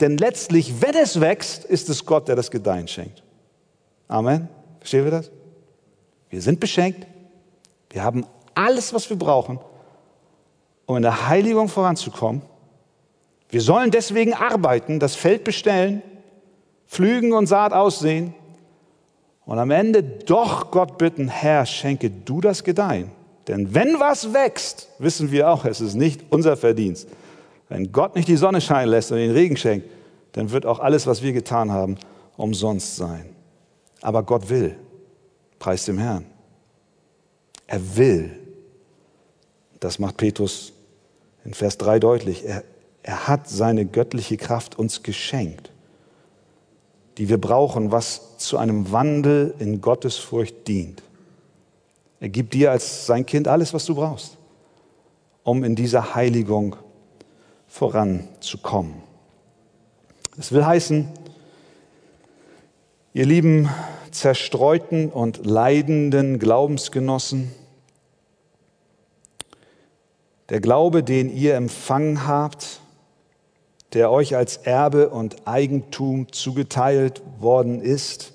denn 0.00 0.18
letztlich, 0.18 0.82
wenn 0.82 0.94
es 0.94 1.20
wächst, 1.20 1.64
ist 1.64 1.88
es 1.88 2.04
Gott, 2.04 2.28
der 2.28 2.36
das 2.36 2.50
Gedeihen 2.50 2.88
schenkt. 2.88 3.22
Amen. 4.08 4.48
Verstehen 4.78 5.04
wir 5.04 5.10
das? 5.10 5.30
Wir 6.28 6.42
sind 6.42 6.60
beschenkt. 6.60 7.06
Wir 7.90 8.02
haben 8.02 8.26
alles, 8.54 8.92
was 8.92 9.08
wir 9.08 9.16
brauchen 9.16 9.58
um 10.86 10.96
in 10.96 11.02
der 11.02 11.28
Heiligung 11.28 11.68
voranzukommen. 11.68 12.42
Wir 13.48 13.60
sollen 13.60 13.90
deswegen 13.90 14.34
arbeiten, 14.34 14.98
das 14.98 15.14
Feld 15.14 15.44
bestellen, 15.44 16.02
pflügen 16.86 17.32
und 17.32 17.46
Saat 17.46 17.72
aussehen 17.72 18.34
und 19.44 19.58
am 19.58 19.70
Ende 19.70 20.02
doch 20.02 20.70
Gott 20.70 20.98
bitten, 20.98 21.28
Herr, 21.28 21.66
schenke 21.66 22.10
du 22.10 22.40
das 22.40 22.64
Gedeihen. 22.64 23.10
Denn 23.48 23.74
wenn 23.74 23.98
was 23.98 24.32
wächst, 24.32 24.88
wissen 24.98 25.32
wir 25.32 25.50
auch, 25.50 25.64
es 25.64 25.80
ist 25.80 25.94
nicht 25.94 26.22
unser 26.30 26.56
Verdienst. 26.56 27.08
Wenn 27.68 27.90
Gott 27.90 28.14
nicht 28.14 28.28
die 28.28 28.36
Sonne 28.36 28.60
scheinen 28.60 28.90
lässt 28.90 29.10
und 29.10 29.18
den 29.18 29.32
Regen 29.32 29.56
schenkt, 29.56 29.88
dann 30.32 30.50
wird 30.50 30.64
auch 30.64 30.78
alles, 30.78 31.06
was 31.06 31.22
wir 31.22 31.32
getan 31.32 31.72
haben, 31.72 31.96
umsonst 32.36 32.96
sein. 32.96 33.30
Aber 34.00 34.22
Gott 34.22 34.48
will, 34.48 34.76
preis 35.58 35.84
dem 35.84 35.98
Herrn. 35.98 36.24
Er 37.66 37.96
will. 37.96 38.30
Das 39.80 39.98
macht 39.98 40.16
Petrus 40.16 40.72
in 41.44 41.54
Vers 41.54 41.78
3 41.78 41.98
deutlich. 41.98 42.44
Er, 42.46 42.62
er 43.02 43.26
hat 43.26 43.48
seine 43.48 43.84
göttliche 43.84 44.36
Kraft 44.36 44.78
uns 44.78 45.02
geschenkt, 45.02 45.71
die 47.18 47.28
wir 47.28 47.40
brauchen, 47.40 47.92
was 47.92 48.38
zu 48.38 48.58
einem 48.58 48.90
Wandel 48.92 49.54
in 49.58 49.80
Gottesfurcht 49.80 50.66
dient. 50.66 51.02
Er 52.20 52.28
gibt 52.28 52.54
dir 52.54 52.70
als 52.70 53.06
sein 53.06 53.26
Kind 53.26 53.48
alles, 53.48 53.74
was 53.74 53.84
du 53.84 53.94
brauchst, 53.94 54.38
um 55.42 55.64
in 55.64 55.74
dieser 55.74 56.14
Heiligung 56.14 56.76
voranzukommen. 57.66 58.94
Das 60.36 60.52
will 60.52 60.64
heißen, 60.64 61.08
ihr 63.12 63.26
lieben 63.26 63.68
zerstreuten 64.10 65.10
und 65.10 65.44
leidenden 65.44 66.38
Glaubensgenossen, 66.38 67.52
der 70.48 70.60
Glaube, 70.60 71.02
den 71.02 71.34
ihr 71.34 71.54
empfangen 71.54 72.26
habt, 72.26 72.81
der 73.94 74.10
euch 74.10 74.36
als 74.36 74.58
Erbe 74.58 75.10
und 75.10 75.46
Eigentum 75.46 76.32
zugeteilt 76.32 77.22
worden 77.40 77.80
ist, 77.80 78.32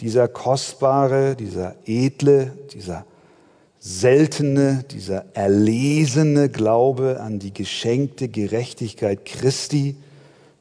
dieser 0.00 0.28
kostbare, 0.28 1.36
dieser 1.36 1.76
edle, 1.86 2.52
dieser 2.72 3.04
seltene, 3.78 4.84
dieser 4.90 5.26
erlesene 5.34 6.48
Glaube 6.48 7.20
an 7.20 7.38
die 7.38 7.52
geschenkte 7.52 8.28
Gerechtigkeit 8.28 9.24
Christi, 9.24 9.96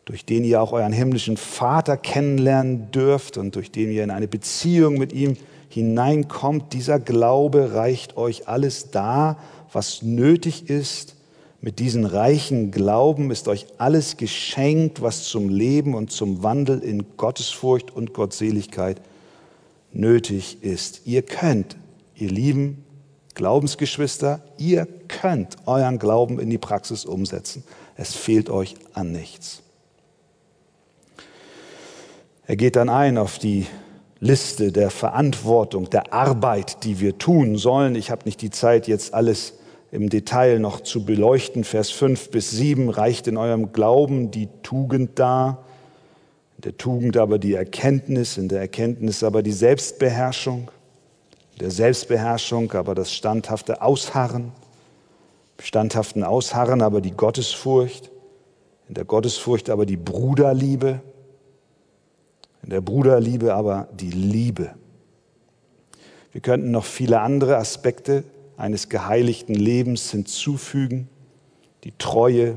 durch 0.05 0.25
den 0.25 0.43
ihr 0.43 0.61
auch 0.61 0.73
euren 0.73 0.91
himmlischen 0.91 1.37
Vater 1.37 1.95
kennenlernen 1.95 2.91
dürft 2.91 3.37
und 3.37 3.55
durch 3.55 3.71
den 3.71 3.91
ihr 3.91 4.03
in 4.03 4.11
eine 4.11 4.27
Beziehung 4.27 4.97
mit 4.97 5.13
ihm 5.13 5.37
hineinkommt, 5.69 6.73
dieser 6.73 6.99
Glaube 6.99 7.73
reicht 7.73 8.17
euch 8.17 8.47
alles 8.47 8.91
dar, 8.91 9.37
was 9.71 10.01
nötig 10.01 10.69
ist. 10.69 11.15
Mit 11.63 11.79
diesem 11.79 12.03
reichen 12.03 12.71
Glauben 12.71 13.31
ist 13.31 13.47
euch 13.47 13.67
alles 13.77 14.17
geschenkt, 14.17 15.01
was 15.01 15.23
zum 15.23 15.47
Leben 15.47 15.95
und 15.95 16.11
zum 16.11 16.43
Wandel 16.43 16.79
in 16.79 17.15
Gottesfurcht 17.15 17.89
und 17.89 18.13
Gottseligkeit 18.13 18.99
nötig 19.93 20.57
ist. 20.61 21.03
Ihr 21.05 21.21
könnt, 21.21 21.77
ihr 22.15 22.29
lieben 22.29 22.83
Glaubensgeschwister, 23.33 24.41
ihr 24.57 24.85
könnt 25.07 25.55
euren 25.65 25.99
Glauben 25.99 26.37
in 26.37 26.49
die 26.49 26.57
Praxis 26.57 27.05
umsetzen. 27.05 27.63
Es 27.95 28.13
fehlt 28.13 28.49
euch 28.49 28.75
an 28.91 29.13
nichts. 29.13 29.61
Er 32.45 32.57
geht 32.57 32.75
dann 32.75 32.89
ein 32.89 33.17
auf 33.17 33.39
die 33.39 33.67
Liste 34.19 34.73
der 34.73 34.89
Verantwortung, 34.89 35.89
der 35.89 36.11
Arbeit, 36.11 36.83
die 36.83 36.99
wir 36.99 37.17
tun 37.17 37.57
sollen. 37.57 37.95
Ich 37.95 38.11
habe 38.11 38.25
nicht 38.25 38.41
die 38.41 38.51
Zeit, 38.51 38.89
jetzt 38.89 39.13
alles 39.13 39.53
im 39.93 40.09
Detail 40.09 40.57
noch 40.57 40.81
zu 40.81 41.05
beleuchten. 41.05 41.63
Vers 41.63 41.91
5 41.91 42.31
bis 42.31 42.49
7 42.49 42.89
reicht 42.89 43.27
in 43.27 43.37
eurem 43.37 43.73
Glauben 43.73 44.31
die 44.31 44.49
Tugend 44.63 45.19
dar, 45.19 45.65
in 46.57 46.61
der 46.61 46.77
Tugend 46.77 47.15
aber 47.15 47.37
die 47.37 47.53
Erkenntnis, 47.53 48.39
in 48.39 48.47
der 48.49 48.59
Erkenntnis 48.59 49.23
aber 49.23 49.43
die 49.43 49.51
Selbstbeherrschung, 49.51 50.71
in 51.53 51.59
der 51.59 51.69
Selbstbeherrschung 51.69 52.71
aber 52.71 52.95
das 52.95 53.13
standhafte 53.13 53.83
Ausharren, 53.83 54.51
im 55.59 55.63
standhaften 55.63 56.23
Ausharren 56.23 56.81
aber 56.81 56.99
die 56.99 57.11
Gottesfurcht, 57.11 58.09
in 58.87 58.95
der 58.95 59.05
Gottesfurcht 59.05 59.69
aber 59.69 59.85
die 59.85 59.97
Bruderliebe, 59.97 61.01
in 62.63 62.69
der 62.71 62.81
Bruderliebe 62.81 63.53
aber 63.53 63.89
die 63.93 64.09
Liebe. 64.09 64.73
Wir 66.31 66.41
könnten 66.41 66.71
noch 66.71 66.85
viele 66.85 67.21
andere 67.21 67.57
Aspekte 67.57 68.23
eines 68.57 68.89
geheiligten 68.89 69.55
Lebens 69.55 70.11
hinzufügen, 70.11 71.09
die 71.83 71.93
Treue, 71.97 72.55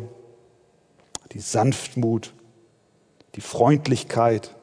die 1.33 1.41
Sanftmut, 1.41 2.33
die 3.35 3.41
Freundlichkeit. 3.41 4.55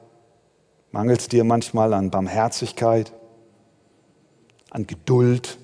Mangelt 0.91 1.21
es 1.21 1.27
dir 1.27 1.43
manchmal 1.43 1.93
an 1.93 2.11
Barmherzigkeit, 2.11 3.13
an 4.69 4.87
Geduld, 4.87 5.57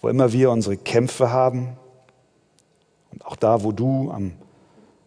wo 0.00 0.08
immer 0.08 0.32
wir 0.32 0.50
unsere 0.50 0.76
Kämpfe 0.76 1.30
haben 1.30 1.76
und 3.10 3.24
auch 3.24 3.36
da, 3.36 3.62
wo 3.62 3.72
du 3.72 4.10
am, 4.10 4.32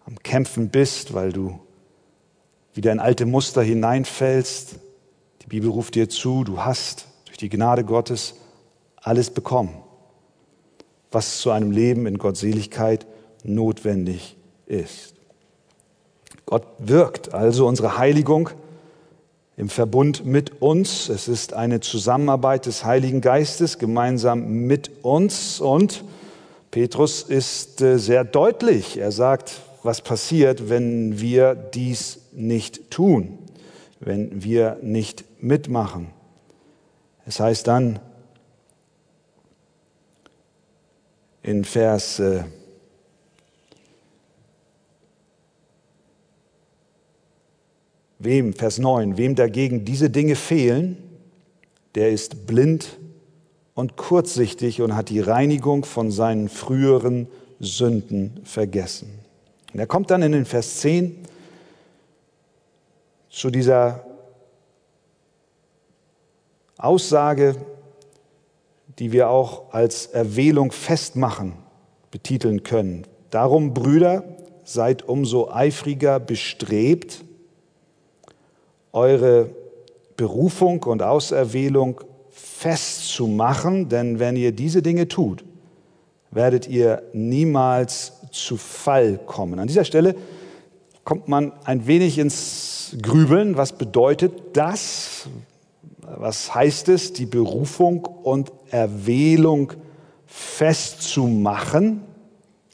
am 0.06 0.18
Kämpfen 0.20 0.70
bist, 0.70 1.14
weil 1.14 1.34
du 1.34 1.60
wieder 2.74 2.92
in 2.92 3.00
alte 3.00 3.26
Muster 3.26 3.62
hineinfällst. 3.62 4.76
Die 5.42 5.48
Bibel 5.48 5.70
ruft 5.70 5.96
dir 5.96 6.10
zu, 6.10 6.44
du 6.44 6.64
hast 6.64 7.08
durch 7.26 7.38
die 7.38 7.50
Gnade 7.50 7.84
Gottes 7.84 8.36
alles 9.06 9.30
bekommen, 9.30 9.78
was 11.12 11.40
zu 11.40 11.52
einem 11.52 11.70
Leben 11.72 12.08
in 12.08 12.18
Gottseligkeit 12.18 13.06
notwendig 13.44 14.36
ist. 14.66 15.14
Gott 16.48 16.66
wirkt 16.80 17.34
also 17.34 17.68
unsere 17.68 18.00
Heiligung 18.00 18.50
im 19.58 19.70
Verbund 19.70 20.26
mit 20.26 20.60
uns. 20.62 21.08
Es 21.10 21.28
ist 21.28 21.54
eine 21.54 21.82
Zusammenarbeit 21.82 22.66
des 22.66 22.84
Heiligen 22.84 23.22
Geistes 23.22 23.78
gemeinsam 23.78 24.66
mit 24.66 25.04
uns. 25.04 25.60
Und 25.60 26.04
Petrus 26.72 27.22
ist 27.22 27.82
äh, 27.82 28.00
sehr 28.00 28.24
deutlich. 28.24 28.98
Er 28.98 29.12
sagt, 29.12 29.62
was 29.84 30.02
passiert, 30.02 30.68
wenn 30.68 31.20
wir 31.20 31.54
dies 31.54 32.22
nicht 32.34 32.90
tun, 32.90 33.38
wenn 34.00 34.44
wir 34.44 34.78
nicht 34.82 35.24
mitmachen. 35.42 36.08
Es 37.28 37.40
heißt 37.40 37.68
dann 37.68 38.00
in 41.46 41.64
Vers 41.64 42.20
äh, 42.20 42.44
Wem, 48.18 48.54
Vers 48.54 48.80
9, 48.80 49.18
wem 49.18 49.36
dagegen 49.36 49.86
diese 49.86 50.10
Dinge 50.10 50.36
fehlen, 50.36 50.98
der 51.94 52.10
ist 52.10 52.48
blind 52.48 52.98
und 53.76 53.98
kurzsichtig 53.98 54.82
und 54.82 54.96
hat 54.96 55.10
die 55.10 55.20
Reinigung 55.20 55.86
von 55.86 56.10
seinen 56.10 56.50
früheren 56.50 57.28
Sünden 57.60 58.40
vergessen. 58.44 59.20
Und 59.74 59.80
er 59.80 59.86
kommt 59.86 60.10
dann 60.10 60.24
in 60.24 60.32
den 60.32 60.46
Vers 60.46 60.78
10 60.78 61.20
zu 63.30 63.52
dieser 63.52 64.04
Aussage, 66.78 67.56
die 69.00 69.12
wir 69.12 69.30
auch 69.30 69.74
als 69.74 70.08
Erwählung 70.08 70.72
festmachen, 70.72 71.54
betiteln 72.12 72.64
können. 72.64 73.06
Darum, 73.30 73.74
Brüder, 73.74 74.24
seid 74.64 75.08
umso 75.08 75.50
eifriger 75.52 76.20
bestrebt, 76.20 77.24
eure 78.92 79.50
Berufung 80.18 80.84
und 80.84 81.04
Auserwählung 81.04 82.02
festzumachen, 82.32 83.90
denn 83.90 84.20
wenn 84.20 84.36
ihr 84.36 84.52
diese 84.54 84.82
Dinge 84.82 85.08
tut, 85.08 85.44
werdet 86.32 86.68
ihr 86.68 87.04
niemals 87.14 88.14
zu 88.32 88.58
Fall 88.58 89.20
kommen. 89.26 89.60
An 89.60 89.68
dieser 89.68 89.86
Stelle 89.86 90.16
kommt 91.04 91.28
man 91.28 91.54
ein 91.64 91.88
wenig 91.88 92.18
ins 92.18 92.96
Grübeln. 93.02 93.58
Was 93.58 93.74
bedeutet 93.74 94.34
das? 94.54 95.28
Was 96.02 96.54
heißt 96.54 96.90
es, 96.90 97.14
die 97.14 97.26
Berufung 97.26 98.06
und 98.06 98.52
Erwählung 98.70 99.74
festzumachen? 100.26 102.02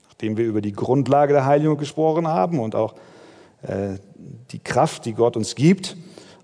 Nachdem 0.08 0.38
wir 0.38 0.45
über 0.45 0.62
die 0.62 0.74
Grundlage 0.74 1.34
der 1.34 1.45
Heiligung 1.45 1.78
gesprochen 1.78 2.28
haben 2.28 2.60
und 2.60 2.76
auch 2.76 2.95
äh, 3.63 3.95
die 4.52 4.60
Kraft, 4.60 5.06
die 5.06 5.13
Gott 5.13 5.38
uns 5.38 5.56
gibt. 5.56 5.95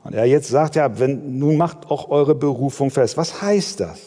Und 0.03 0.13
er 0.13 0.25
jetzt 0.25 0.47
sagt, 0.47 0.75
ja, 0.75 0.99
wenn, 0.99 1.38
nun 1.38 1.58
macht 1.58 1.91
auch 1.91 2.10
eure 2.10 2.36
Berufung 2.36 2.91
fest. 2.91 3.17
Was 3.17 3.41
heißt 3.41 3.82
das? 3.82 3.99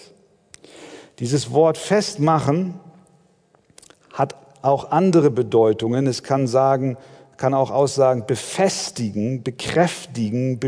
Dieses 1.19 1.53
Wort 1.53 1.77
festmachen 1.77 2.81
hat 4.15 4.35
auch 4.63 4.91
andere 4.91 5.31
Bedeutungen. 5.31 6.07
Es 6.07 6.23
kann 6.23 6.47
sagen, 6.47 6.97
kann 7.37 7.55
auch 7.55 7.71
aussagen, 7.71 8.25
befestigen, 8.27 9.43
bekräftigen, 9.43 10.59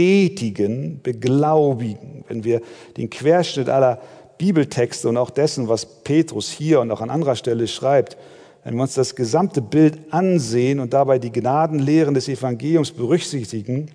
bestätigen, 0.00 1.00
beglaubigen. 1.02 2.24
Wenn 2.28 2.44
wir 2.44 2.60
den 2.96 3.10
Querschnitt 3.10 3.68
aller 3.68 4.00
Bibeltexte 4.38 5.08
und 5.08 5.16
auch 5.16 5.30
dessen, 5.30 5.68
was 5.68 5.84
Petrus 5.84 6.50
hier 6.50 6.80
und 6.80 6.90
auch 6.90 7.00
an 7.00 7.10
anderer 7.10 7.36
Stelle 7.36 7.68
schreibt, 7.68 8.16
wenn 8.64 8.74
wir 8.74 8.82
uns 8.82 8.94
das 8.94 9.14
gesamte 9.14 9.60
Bild 9.60 9.98
ansehen 10.10 10.80
und 10.80 10.92
dabei 10.92 11.18
die 11.18 11.32
Gnadenlehren 11.32 12.14
des 12.14 12.28
Evangeliums 12.28 12.90
berücksichtigen, 12.90 13.90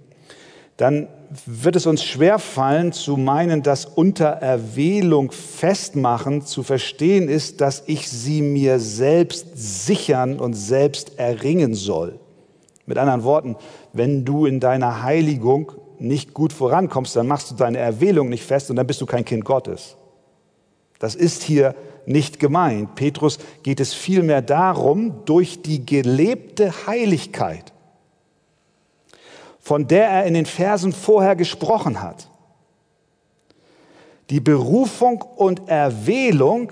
dann 0.78 1.08
wird 1.46 1.76
es 1.76 1.86
uns 1.86 2.04
schwerfallen 2.04 2.92
zu 2.92 3.18
meinen, 3.18 3.64
dass 3.64 3.86
unter 3.86 4.26
Erwählung 4.26 5.32
festmachen 5.32 6.46
zu 6.46 6.64
verstehen 6.64 7.30
ist, 7.30 7.62
dass 7.62 7.84
ich 7.88 8.10
sie 8.10 8.42
mir 8.42 8.80
selbst 8.80 9.48
sichern 9.56 10.40
und 10.40 10.54
selbst 10.54 11.18
erringen 11.18 11.74
soll. 11.74 12.20
Mit 12.86 12.98
anderen 12.98 13.24
Worten, 13.24 13.56
wenn 13.94 14.26
du 14.26 14.46
in 14.46 14.60
deiner 14.60 15.02
Heiligung 15.02 15.72
nicht 16.00 16.34
gut 16.34 16.54
vorankommst, 16.54 17.16
dann 17.16 17.28
machst 17.28 17.52
du 17.52 17.56
deine 17.56 17.78
Erwählung 17.78 18.30
nicht 18.30 18.44
fest 18.44 18.70
und 18.70 18.76
dann 18.76 18.88
bist 18.88 19.02
du 19.02 19.06
kein 19.06 19.26
Kind 19.26 19.46
Gottes. 19.46 19.96
Das 21.00 21.16
ist 21.16 21.44
hier 21.44 21.76
nicht 22.06 22.40
gemeint. 22.40 22.96
Petrus 22.96 23.40
geht 23.64 23.80
es 23.80 23.94
vielmehr 23.94 24.42
darum, 24.42 25.26
durch 25.26 25.62
die 25.62 25.86
gelebte 25.86 26.72
Heiligkeit 26.88 27.74
von 29.66 29.88
der 29.88 30.08
er 30.08 30.26
in 30.26 30.36
den 30.36 30.46
Versen 30.46 30.94
vorher 30.94 31.36
gesprochen 31.36 32.04
hat. 32.04 32.30
Die 34.30 34.40
Berufung 34.40 35.24
und 35.24 35.68
Erwählung, 35.68 36.72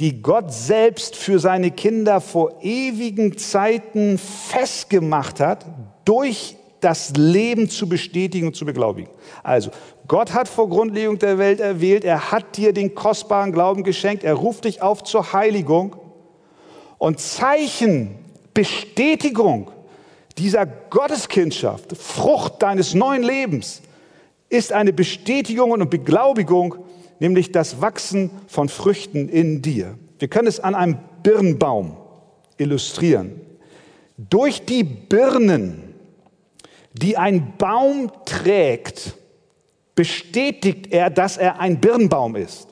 die 0.00 0.20
Gott 0.20 0.52
selbst 0.52 1.14
für 1.14 1.38
seine 1.38 1.70
Kinder 1.70 2.20
vor 2.20 2.58
ewigen 2.62 3.38
Zeiten 3.38 4.18
festgemacht 4.18 5.38
hat, 5.38 5.66
durch 6.04 6.56
das 6.84 7.12
Leben 7.16 7.70
zu 7.70 7.88
bestätigen 7.88 8.48
und 8.48 8.56
zu 8.56 8.64
beglaubigen. 8.64 9.10
Also, 9.42 9.70
Gott 10.06 10.34
hat 10.34 10.48
vor 10.48 10.68
Grundlegung 10.68 11.18
der 11.18 11.38
Welt 11.38 11.60
erwählt, 11.60 12.04
er 12.04 12.30
hat 12.30 12.56
dir 12.56 12.72
den 12.72 12.94
kostbaren 12.94 13.52
Glauben 13.52 13.84
geschenkt, 13.84 14.22
er 14.22 14.34
ruft 14.34 14.64
dich 14.64 14.82
auf 14.82 15.02
zur 15.02 15.32
Heiligung 15.32 15.96
und 16.98 17.20
Zeichen, 17.20 18.16
Bestätigung 18.52 19.70
dieser 20.38 20.66
Gotteskindschaft, 20.66 21.96
Frucht 21.96 22.62
deines 22.62 22.94
neuen 22.94 23.22
Lebens, 23.22 23.82
ist 24.48 24.72
eine 24.72 24.92
Bestätigung 24.92 25.70
und 25.70 25.88
Beglaubigung, 25.90 26.76
nämlich 27.18 27.50
das 27.50 27.80
Wachsen 27.80 28.30
von 28.46 28.68
Früchten 28.68 29.28
in 29.28 29.62
dir. 29.62 29.98
Wir 30.18 30.28
können 30.28 30.48
es 30.48 30.60
an 30.60 30.74
einem 30.74 30.98
Birnbaum 31.22 31.96
illustrieren. 32.58 33.40
Durch 34.16 34.64
die 34.64 34.84
Birnen, 34.84 35.83
die 36.94 37.18
ein 37.18 37.52
Baum 37.58 38.10
trägt, 38.24 39.14
bestätigt 39.94 40.92
er, 40.92 41.10
dass 41.10 41.36
er 41.36 41.60
ein 41.60 41.80
Birnbaum 41.80 42.36
ist. 42.36 42.68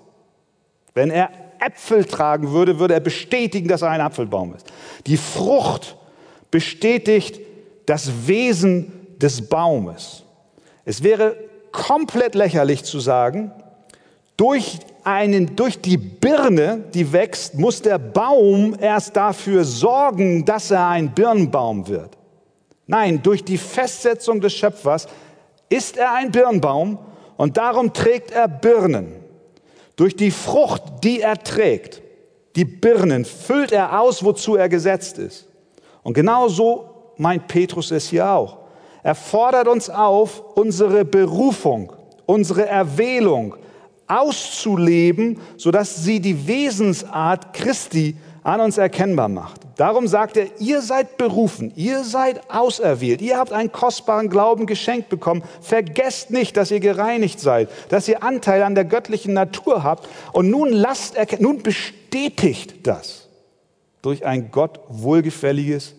Wenn 0.95 1.11
er 1.11 1.31
Äpfel 1.61 2.05
tragen 2.05 2.51
würde, 2.51 2.79
würde 2.79 2.95
er 2.95 3.01
bestätigen, 3.01 3.69
dass 3.69 3.83
er 3.83 3.91
ein 3.91 4.01
Apfelbaum 4.01 4.55
ist. 4.55 4.67
Die 5.07 5.17
Frucht 5.17 5.97
bestätigt, 6.51 7.41
das 7.87 8.27
Wesen 8.27 8.93
des 9.19 9.49
Baumes. 9.49 10.25
Es 10.85 11.03
wäre 11.03 11.37
komplett 11.71 12.35
lächerlich 12.35 12.85
zu 12.85 13.01
sagen, 13.01 13.53
durch, 14.37 14.79
einen, 15.05 15.55
durch 15.57 15.81
die 15.81 15.97
Birne, 15.97 16.85
die 16.95 17.13
wächst, 17.13 17.55
muss 17.55 17.83
der 17.83 17.99
Baum 17.99 18.77
erst 18.81 19.17
dafür 19.17 19.65
sorgen, 19.65 20.45
dass 20.45 20.71
er 20.71 20.89
ein 20.89 21.15
Birnbaum 21.15 21.87
wird. 21.87 22.17
Nein, 22.93 23.23
durch 23.23 23.43
die 23.43 23.57
Festsetzung 23.57 24.43
des 24.43 24.53
Schöpfers 24.53 25.09
ist 25.71 25.97
er 25.97 26.13
ein 26.13 26.31
Birnbaum 26.31 26.99
und 27.39 27.57
darum 27.57 27.95
trägt 27.95 28.33
er 28.33 28.47
Birnen. 28.49 29.15
Durch 29.97 30.15
die 30.15 30.31
Frucht, 30.31 30.83
die 31.03 31.23
er 31.23 31.43
trägt, 31.43 32.03
die 32.55 32.67
Birnen, 32.67 33.25
füllt 33.25 33.73
er 33.73 33.99
aus, 33.99 34.23
wozu 34.23 34.57
er 34.57 34.69
gesetzt 34.69 35.17
ist. 35.17 35.49
Und 36.03 36.13
genau 36.13 36.49
so 36.49 37.15
meint 37.17 37.49
Petrus 37.49 37.91
es 37.93 38.11
hier 38.11 38.29
auch. 38.29 38.59
Er 39.03 39.15
fordert 39.15 39.69
uns 39.69 39.89
auf, 39.89 40.43
unsere 40.55 41.07
Berufung, 41.07 41.95
unsere 42.27 42.67
Erwählung 42.67 43.57
auszuleben, 44.07 45.41
sodass 45.57 46.05
sie 46.05 46.21
die 46.21 46.47
Wesensart 46.47 47.55
Christi 47.55 48.19
an 48.43 48.61
uns 48.61 48.79
erkennbar 48.79 49.29
macht. 49.29 49.61
Darum 49.77 50.07
sagt 50.07 50.37
er, 50.37 50.47
ihr 50.59 50.83
seid 50.83 51.17
berufen, 51.17 51.73
ihr 51.77 52.05
seid 52.05 52.51
auserwählt, 52.51 53.23
ihr 53.23 53.39
habt 53.39 53.53
einen 53.53 53.73
kostbaren 53.73 54.29
Glauben 54.29 54.67
geschenkt 54.67 55.09
bekommen. 55.09 55.43
Vergesst 55.61 56.31
nicht, 56.31 56.57
dass 56.57 56.71
ihr 56.71 56.81
gereinigt 56.81 57.41
seid, 57.41 57.69
dass 57.89 58.09
ihr 58.09 58.23
Anteil 58.23 58.63
an 58.63 58.75
der 58.75 58.85
göttlichen 58.85 59.35
Natur 59.35 59.83
habt 59.83 60.09
und 60.33 60.51
nun 60.51 60.71
lasst 60.71 61.17
nun 61.41 61.63
bestätigt 61.63 62.87
das 62.87 63.29
durch 64.03 64.27
ein 64.27 64.51
Gott 64.51 64.81
wohlgefälliges 64.89 65.95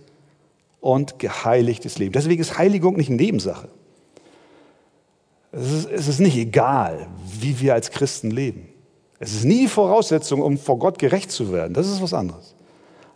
und 0.81 1.17
geheiligtes 1.17 1.97
Leben. 1.97 2.11
Deswegen 2.11 2.41
ist 2.41 2.57
Heiligung 2.57 2.97
nicht 2.97 3.09
Nebensache. 3.09 3.69
Es 5.53 5.71
ist, 5.71 5.89
es 5.89 6.07
ist 6.07 6.19
nicht 6.19 6.35
egal, 6.35 7.07
wie 7.39 7.59
wir 7.61 7.73
als 7.73 7.91
Christen 7.91 8.31
leben. 8.31 8.67
Es 9.23 9.33
ist 9.33 9.45
nie 9.45 9.61
die 9.61 9.67
Voraussetzung, 9.69 10.41
um 10.41 10.57
vor 10.57 10.77
Gott 10.77 10.99
gerecht 10.99 11.31
zu 11.31 11.53
werden. 11.53 11.73
Das 11.73 11.87
ist 11.87 12.01
was 12.01 12.13
anderes. 12.13 12.55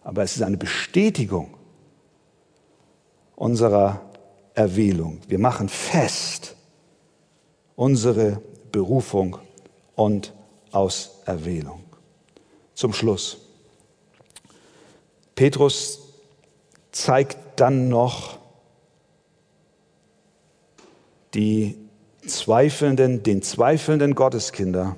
Aber 0.06 0.24
es 0.24 0.38
ist 0.38 0.42
eine 0.42 0.56
Bestätigung 0.56 1.54
unserer 3.36 4.00
Erwählung. 4.54 5.20
Wir 5.28 5.38
machen 5.38 5.68
fest 5.68 6.56
unsere 7.76 8.42
Berufung 8.72 9.38
und 9.96 10.34
Auserwählung. 10.72 11.84
Zum 12.74 12.94
Schluss. 12.94 13.40
Petrus 15.36 16.00
zeigt 16.94 17.38
dann 17.60 17.90
noch 17.90 18.38
die 21.34 21.76
zweifelnden, 22.26 23.24
den 23.24 23.42
zweifelnden 23.42 24.16
Gotteskinder, 24.16 24.96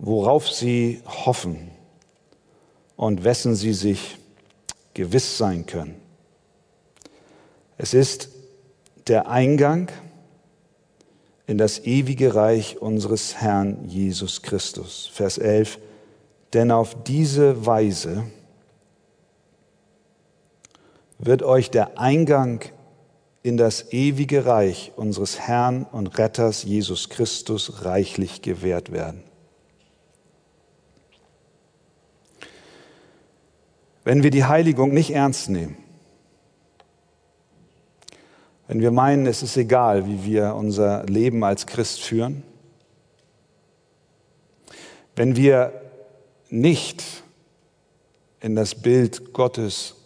worauf 0.00 0.50
sie 0.50 1.02
hoffen 1.06 1.70
und 2.96 3.22
wessen 3.22 3.54
sie 3.54 3.74
sich 3.74 4.16
gewiss 4.94 5.38
sein 5.38 5.66
können. 5.66 5.94
Es 7.76 7.94
ist 7.94 8.30
der 9.06 9.28
Eingang 9.28 9.90
in 11.46 11.58
das 11.58 11.80
ewige 11.80 12.34
Reich 12.34 12.80
unseres 12.80 13.36
Herrn 13.36 13.88
Jesus 13.88 14.42
Christus. 14.42 15.10
Vers 15.12 15.38
11. 15.38 15.78
Denn 16.52 16.70
auf 16.70 17.02
diese 17.04 17.66
Weise 17.66 18.24
wird 21.18 21.42
euch 21.42 21.70
der 21.70 21.98
Eingang 21.98 22.64
in 23.42 23.56
das 23.56 23.92
ewige 23.92 24.46
Reich 24.46 24.92
unseres 24.96 25.40
Herrn 25.40 25.84
und 25.84 26.18
Retters 26.18 26.62
Jesus 26.62 27.08
Christus 27.08 27.84
reichlich 27.84 28.42
gewährt 28.42 28.92
werden. 28.92 29.29
Wenn 34.04 34.22
wir 34.22 34.30
die 34.30 34.44
Heiligung 34.44 34.92
nicht 34.92 35.10
ernst 35.10 35.50
nehmen, 35.50 35.76
wenn 38.66 38.80
wir 38.80 38.92
meinen, 38.92 39.26
es 39.26 39.42
ist 39.42 39.56
egal, 39.56 40.06
wie 40.06 40.24
wir 40.24 40.54
unser 40.54 41.04
Leben 41.06 41.42
als 41.42 41.66
Christ 41.66 42.00
führen, 42.02 42.42
wenn 45.16 45.36
wir 45.36 45.72
nicht 46.48 47.04
in 48.40 48.54
das 48.54 48.74
Bild 48.74 49.32
Gottes 49.32 49.96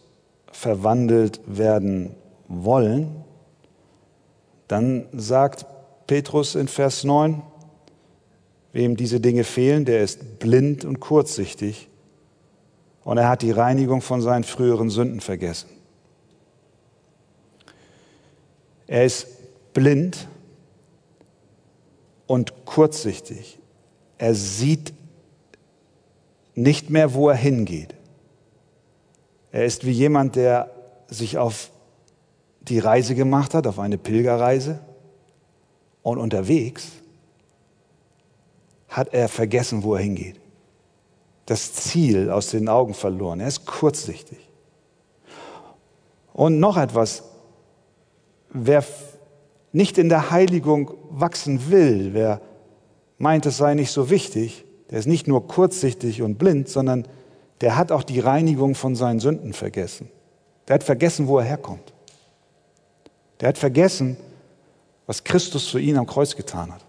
verwandelt 0.51 1.41
werden 1.47 2.15
wollen, 2.49 3.25
dann 4.67 5.07
sagt 5.13 5.67
Petrus 6.07 6.55
in 6.55 6.69
Vers 6.69 7.05
9, 7.05 7.43
wem 8.73 8.97
diese 8.97 9.21
Dinge 9.21 9.45
fehlen, 9.45 9.85
der 9.85 10.03
ist 10.03 10.39
blind 10.39 10.85
und 10.85 11.01
kurzsichtig 11.01 11.89
und 13.05 13.19
er 13.19 13.29
hat 13.29 13.43
die 13.43 13.51
Reinigung 13.51 14.01
von 14.01 14.23
seinen 14.23 14.45
früheren 14.45 14.91
Sünden 14.91 15.21
vergessen. 15.21 15.69
Er 18.87 19.05
ist 19.05 19.27
blind 19.73 20.29
und 22.27 22.65
kurzsichtig. 22.65 23.59
Er 24.19 24.35
sieht 24.35 24.95
nicht 26.55 26.91
mehr, 26.91 27.15
wo 27.15 27.29
er 27.29 27.37
hingeht. 27.37 27.95
Er 29.53 29.65
ist 29.65 29.85
wie 29.85 29.93
jemand, 29.93 30.37
der 30.37 30.71
sich 31.09 31.39
auf 31.39 31.71
die 32.61 32.79
Reise 32.79 33.15
gemacht 33.15 33.55
hat, 33.55 33.67
auf 33.67 33.79
eine 33.79 33.99
Pilgerreise 33.99 34.81
und 36.03 36.19
unterwegs 36.19 36.89
hat 38.89 39.13
er 39.13 39.29
vergessen, 39.29 39.83
wo 39.83 39.95
er 39.95 40.03
hingeht. 40.03 40.41
Das 41.47 41.73
Ziel 41.73 42.31
aus 42.31 42.51
den 42.51 42.69
Augen 42.69 42.95
verloren. 42.95 43.41
Er 43.41 43.49
ist 43.49 43.67
kurzsichtig. 43.67 44.39
Und 46.33 46.59
noch 46.59 46.77
etwas, 46.77 47.23
wer 48.51 48.85
nicht 49.73 49.99
in 49.99 50.09
der 50.09 50.31
Heiligung 50.31 50.95
wachsen 51.11 51.71
will, 51.71 52.11
wer 52.13 52.41
meint, 53.19 53.47
es 53.47 53.57
sei 53.57 53.75
nicht 53.75 53.91
so 53.91 54.11
wichtig, 54.11 54.65
der 54.91 54.99
ist 54.99 55.07
nicht 55.07 55.27
nur 55.27 55.47
kurzsichtig 55.47 56.23
und 56.23 56.39
blind, 56.39 56.69
sondern 56.69 57.07
der 57.61 57.77
hat 57.77 57.93
auch 57.93 58.03
die 58.03 58.21
Reinigung 58.21 58.75
von 58.75 58.95
seinen 58.95 59.21
Sünden 59.21 59.53
vergessen. 59.53 60.11
Der 60.69 60.75
hat 60.75 60.85
vergessen, 60.85 61.29
wo 61.29 61.39
er 61.39 61.45
herkommt. 61.45 61.93
Der 63.41 63.49
hat 63.49 63.59
vergessen, 63.59 64.17
was 65.07 65.25
Christus 65.25 65.69
für 65.69 65.81
ihn 65.81 65.99
am 65.99 66.07
Kreuz 66.07 66.37
getan 66.37 66.73
hat. 66.73 66.85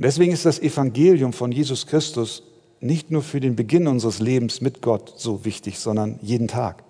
Und 0.00 0.04
deswegen 0.04 0.32
ist 0.32 0.46
das 0.46 0.58
Evangelium 0.58 1.34
von 1.34 1.52
Jesus 1.52 1.86
Christus 1.86 2.42
nicht 2.80 3.10
nur 3.10 3.22
für 3.22 3.38
den 3.38 3.54
Beginn 3.54 3.86
unseres 3.86 4.18
Lebens 4.18 4.62
mit 4.62 4.80
Gott 4.80 5.12
so 5.18 5.44
wichtig, 5.44 5.78
sondern 5.78 6.18
jeden 6.22 6.48
Tag. 6.48 6.84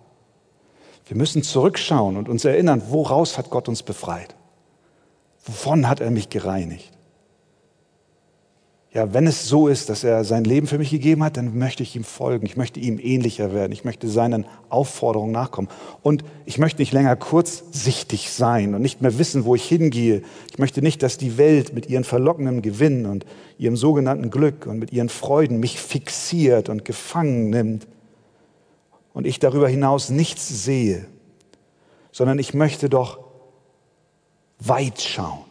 Wir 1.09 1.17
müssen 1.17 1.43
zurückschauen 1.43 2.17
und 2.17 2.29
uns 2.29 2.45
erinnern, 2.45 2.83
woraus 2.89 3.37
hat 3.37 3.51
Gott 3.51 3.69
uns 3.69 3.83
befreit? 3.83 4.37
Wovon 5.45 5.89
hat 5.89 5.99
er 5.99 6.13
mich 6.13 6.29
gereinigt? 6.29 6.93
Ja, 8.93 9.15
wenn 9.15 9.29
es 9.29 9.49
so 9.49 9.69
ist, 9.69 9.89
dass 9.89 10.03
er 10.03 10.25
sein 10.25 10.43
Leben 10.43 10.67
für 10.67 10.77
mich 10.77 10.91
gegeben 10.91 11.23
hat, 11.23 11.37
dann 11.37 11.57
möchte 11.57 11.85
ich 11.85 11.95
ihm 11.95 12.03
folgen. 12.03 12.45
Ich 12.45 12.57
möchte 12.57 12.81
ihm 12.81 12.99
ähnlicher 12.99 13.53
werden. 13.53 13.71
Ich 13.71 13.85
möchte 13.85 14.09
seinen 14.09 14.47
Aufforderungen 14.69 15.31
nachkommen. 15.31 15.69
Und 16.03 16.25
ich 16.45 16.59
möchte 16.59 16.83
nicht 16.83 16.93
länger 16.93 17.15
kurzsichtig 17.15 18.33
sein 18.33 18.75
und 18.75 18.83
nicht 18.83 19.01
mehr 19.01 19.17
wissen, 19.17 19.45
wo 19.45 19.55
ich 19.55 19.65
hingehe. 19.65 20.23
Ich 20.51 20.59
möchte 20.59 20.83
nicht, 20.83 21.05
dass 21.05 21.19
die 21.19 21.39
Welt 21.39 21.73
mit 21.73 21.89
ihren 21.89 22.03
verlockenden 22.03 22.63
Gewinnen 22.63 23.07
und 23.07 23.27
ihrem 23.59 23.77
sogenannten 23.77 24.29
Glück 24.29 24.67
und 24.67 24.81
mit 24.81 24.93
ihren 24.93 25.09
Freuden 25.09 25.61
mich 25.61 25.79
fixiert 25.79 26.69
und 26.69 26.85
gefangen 26.85 27.51
nimmt 27.51 27.87
und 29.13 29.25
ich 29.25 29.39
darüber 29.39 29.69
hinaus 29.69 30.11
nichts 30.11 30.65
sehe, 30.65 31.07
sondern 32.11 32.41
ich 32.41 32.55
möchte 32.55 32.89
doch 32.89 33.21
weit 34.59 35.01
schauen 35.01 35.50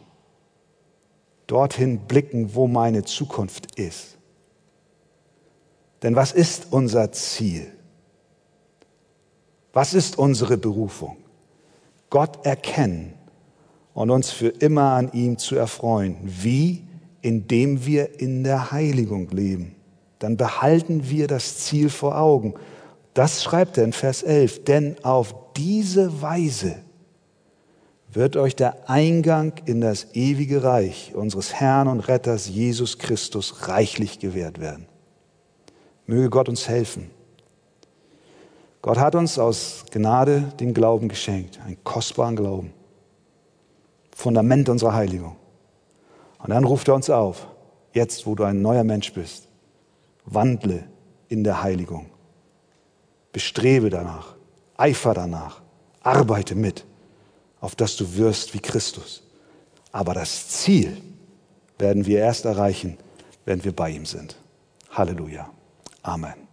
dorthin 1.50 1.98
blicken, 2.06 2.54
wo 2.54 2.68
meine 2.68 3.02
Zukunft 3.02 3.78
ist. 3.78 4.16
Denn 6.02 6.14
was 6.14 6.32
ist 6.32 6.68
unser 6.70 7.10
Ziel? 7.10 7.66
Was 9.72 9.94
ist 9.94 10.16
unsere 10.16 10.56
Berufung? 10.56 11.16
Gott 12.08 12.44
erkennen 12.46 13.14
und 13.94 14.10
uns 14.10 14.30
für 14.30 14.48
immer 14.48 14.92
an 14.92 15.12
ihm 15.12 15.38
zu 15.38 15.56
erfreuen. 15.56 16.16
Wie? 16.22 16.84
Indem 17.22 17.84
wir 17.84 18.20
in 18.20 18.44
der 18.44 18.70
Heiligung 18.70 19.28
leben. 19.30 19.74
Dann 20.20 20.36
behalten 20.36 21.10
wir 21.10 21.26
das 21.26 21.58
Ziel 21.58 21.90
vor 21.90 22.16
Augen. 22.16 22.54
Das 23.12 23.42
schreibt 23.42 23.76
er 23.76 23.84
in 23.84 23.92
Vers 23.92 24.22
11. 24.22 24.64
Denn 24.64 24.96
auf 25.02 25.34
diese 25.56 26.22
Weise 26.22 26.76
wird 28.12 28.36
euch 28.36 28.56
der 28.56 28.88
Eingang 28.88 29.52
in 29.66 29.80
das 29.80 30.14
ewige 30.14 30.64
Reich 30.64 31.12
unseres 31.14 31.54
Herrn 31.54 31.88
und 31.88 32.00
Retters 32.00 32.48
Jesus 32.48 32.98
Christus 32.98 33.68
reichlich 33.68 34.18
gewährt 34.18 34.60
werden. 34.60 34.86
Möge 36.06 36.30
Gott 36.30 36.48
uns 36.48 36.68
helfen. 36.68 37.10
Gott 38.82 38.98
hat 38.98 39.14
uns 39.14 39.38
aus 39.38 39.84
Gnade 39.90 40.52
den 40.58 40.74
Glauben 40.74 41.08
geschenkt, 41.08 41.60
einen 41.64 41.82
kostbaren 41.84 42.34
Glauben, 42.34 42.72
Fundament 44.14 44.68
unserer 44.68 44.94
Heiligung. 44.94 45.36
Und 46.38 46.50
dann 46.50 46.64
ruft 46.64 46.88
er 46.88 46.94
uns 46.94 47.10
auf, 47.10 47.46
jetzt 47.92 48.26
wo 48.26 48.34
du 48.34 48.44
ein 48.44 48.62
neuer 48.62 48.84
Mensch 48.84 49.12
bist, 49.12 49.48
wandle 50.24 50.84
in 51.28 51.44
der 51.44 51.62
Heiligung, 51.62 52.06
bestrebe 53.32 53.90
danach, 53.90 54.34
eifer 54.76 55.14
danach, 55.14 55.60
arbeite 56.02 56.54
mit 56.54 56.86
auf 57.60 57.74
das 57.74 57.96
du 57.96 58.16
wirst 58.16 58.54
wie 58.54 58.60
Christus. 58.60 59.22
Aber 59.92 60.14
das 60.14 60.48
Ziel 60.48 61.00
werden 61.78 62.06
wir 62.06 62.18
erst 62.18 62.44
erreichen, 62.44 62.96
wenn 63.44 63.64
wir 63.64 63.74
bei 63.74 63.90
ihm 63.90 64.06
sind. 64.06 64.36
Halleluja. 64.90 65.50
Amen. 66.02 66.49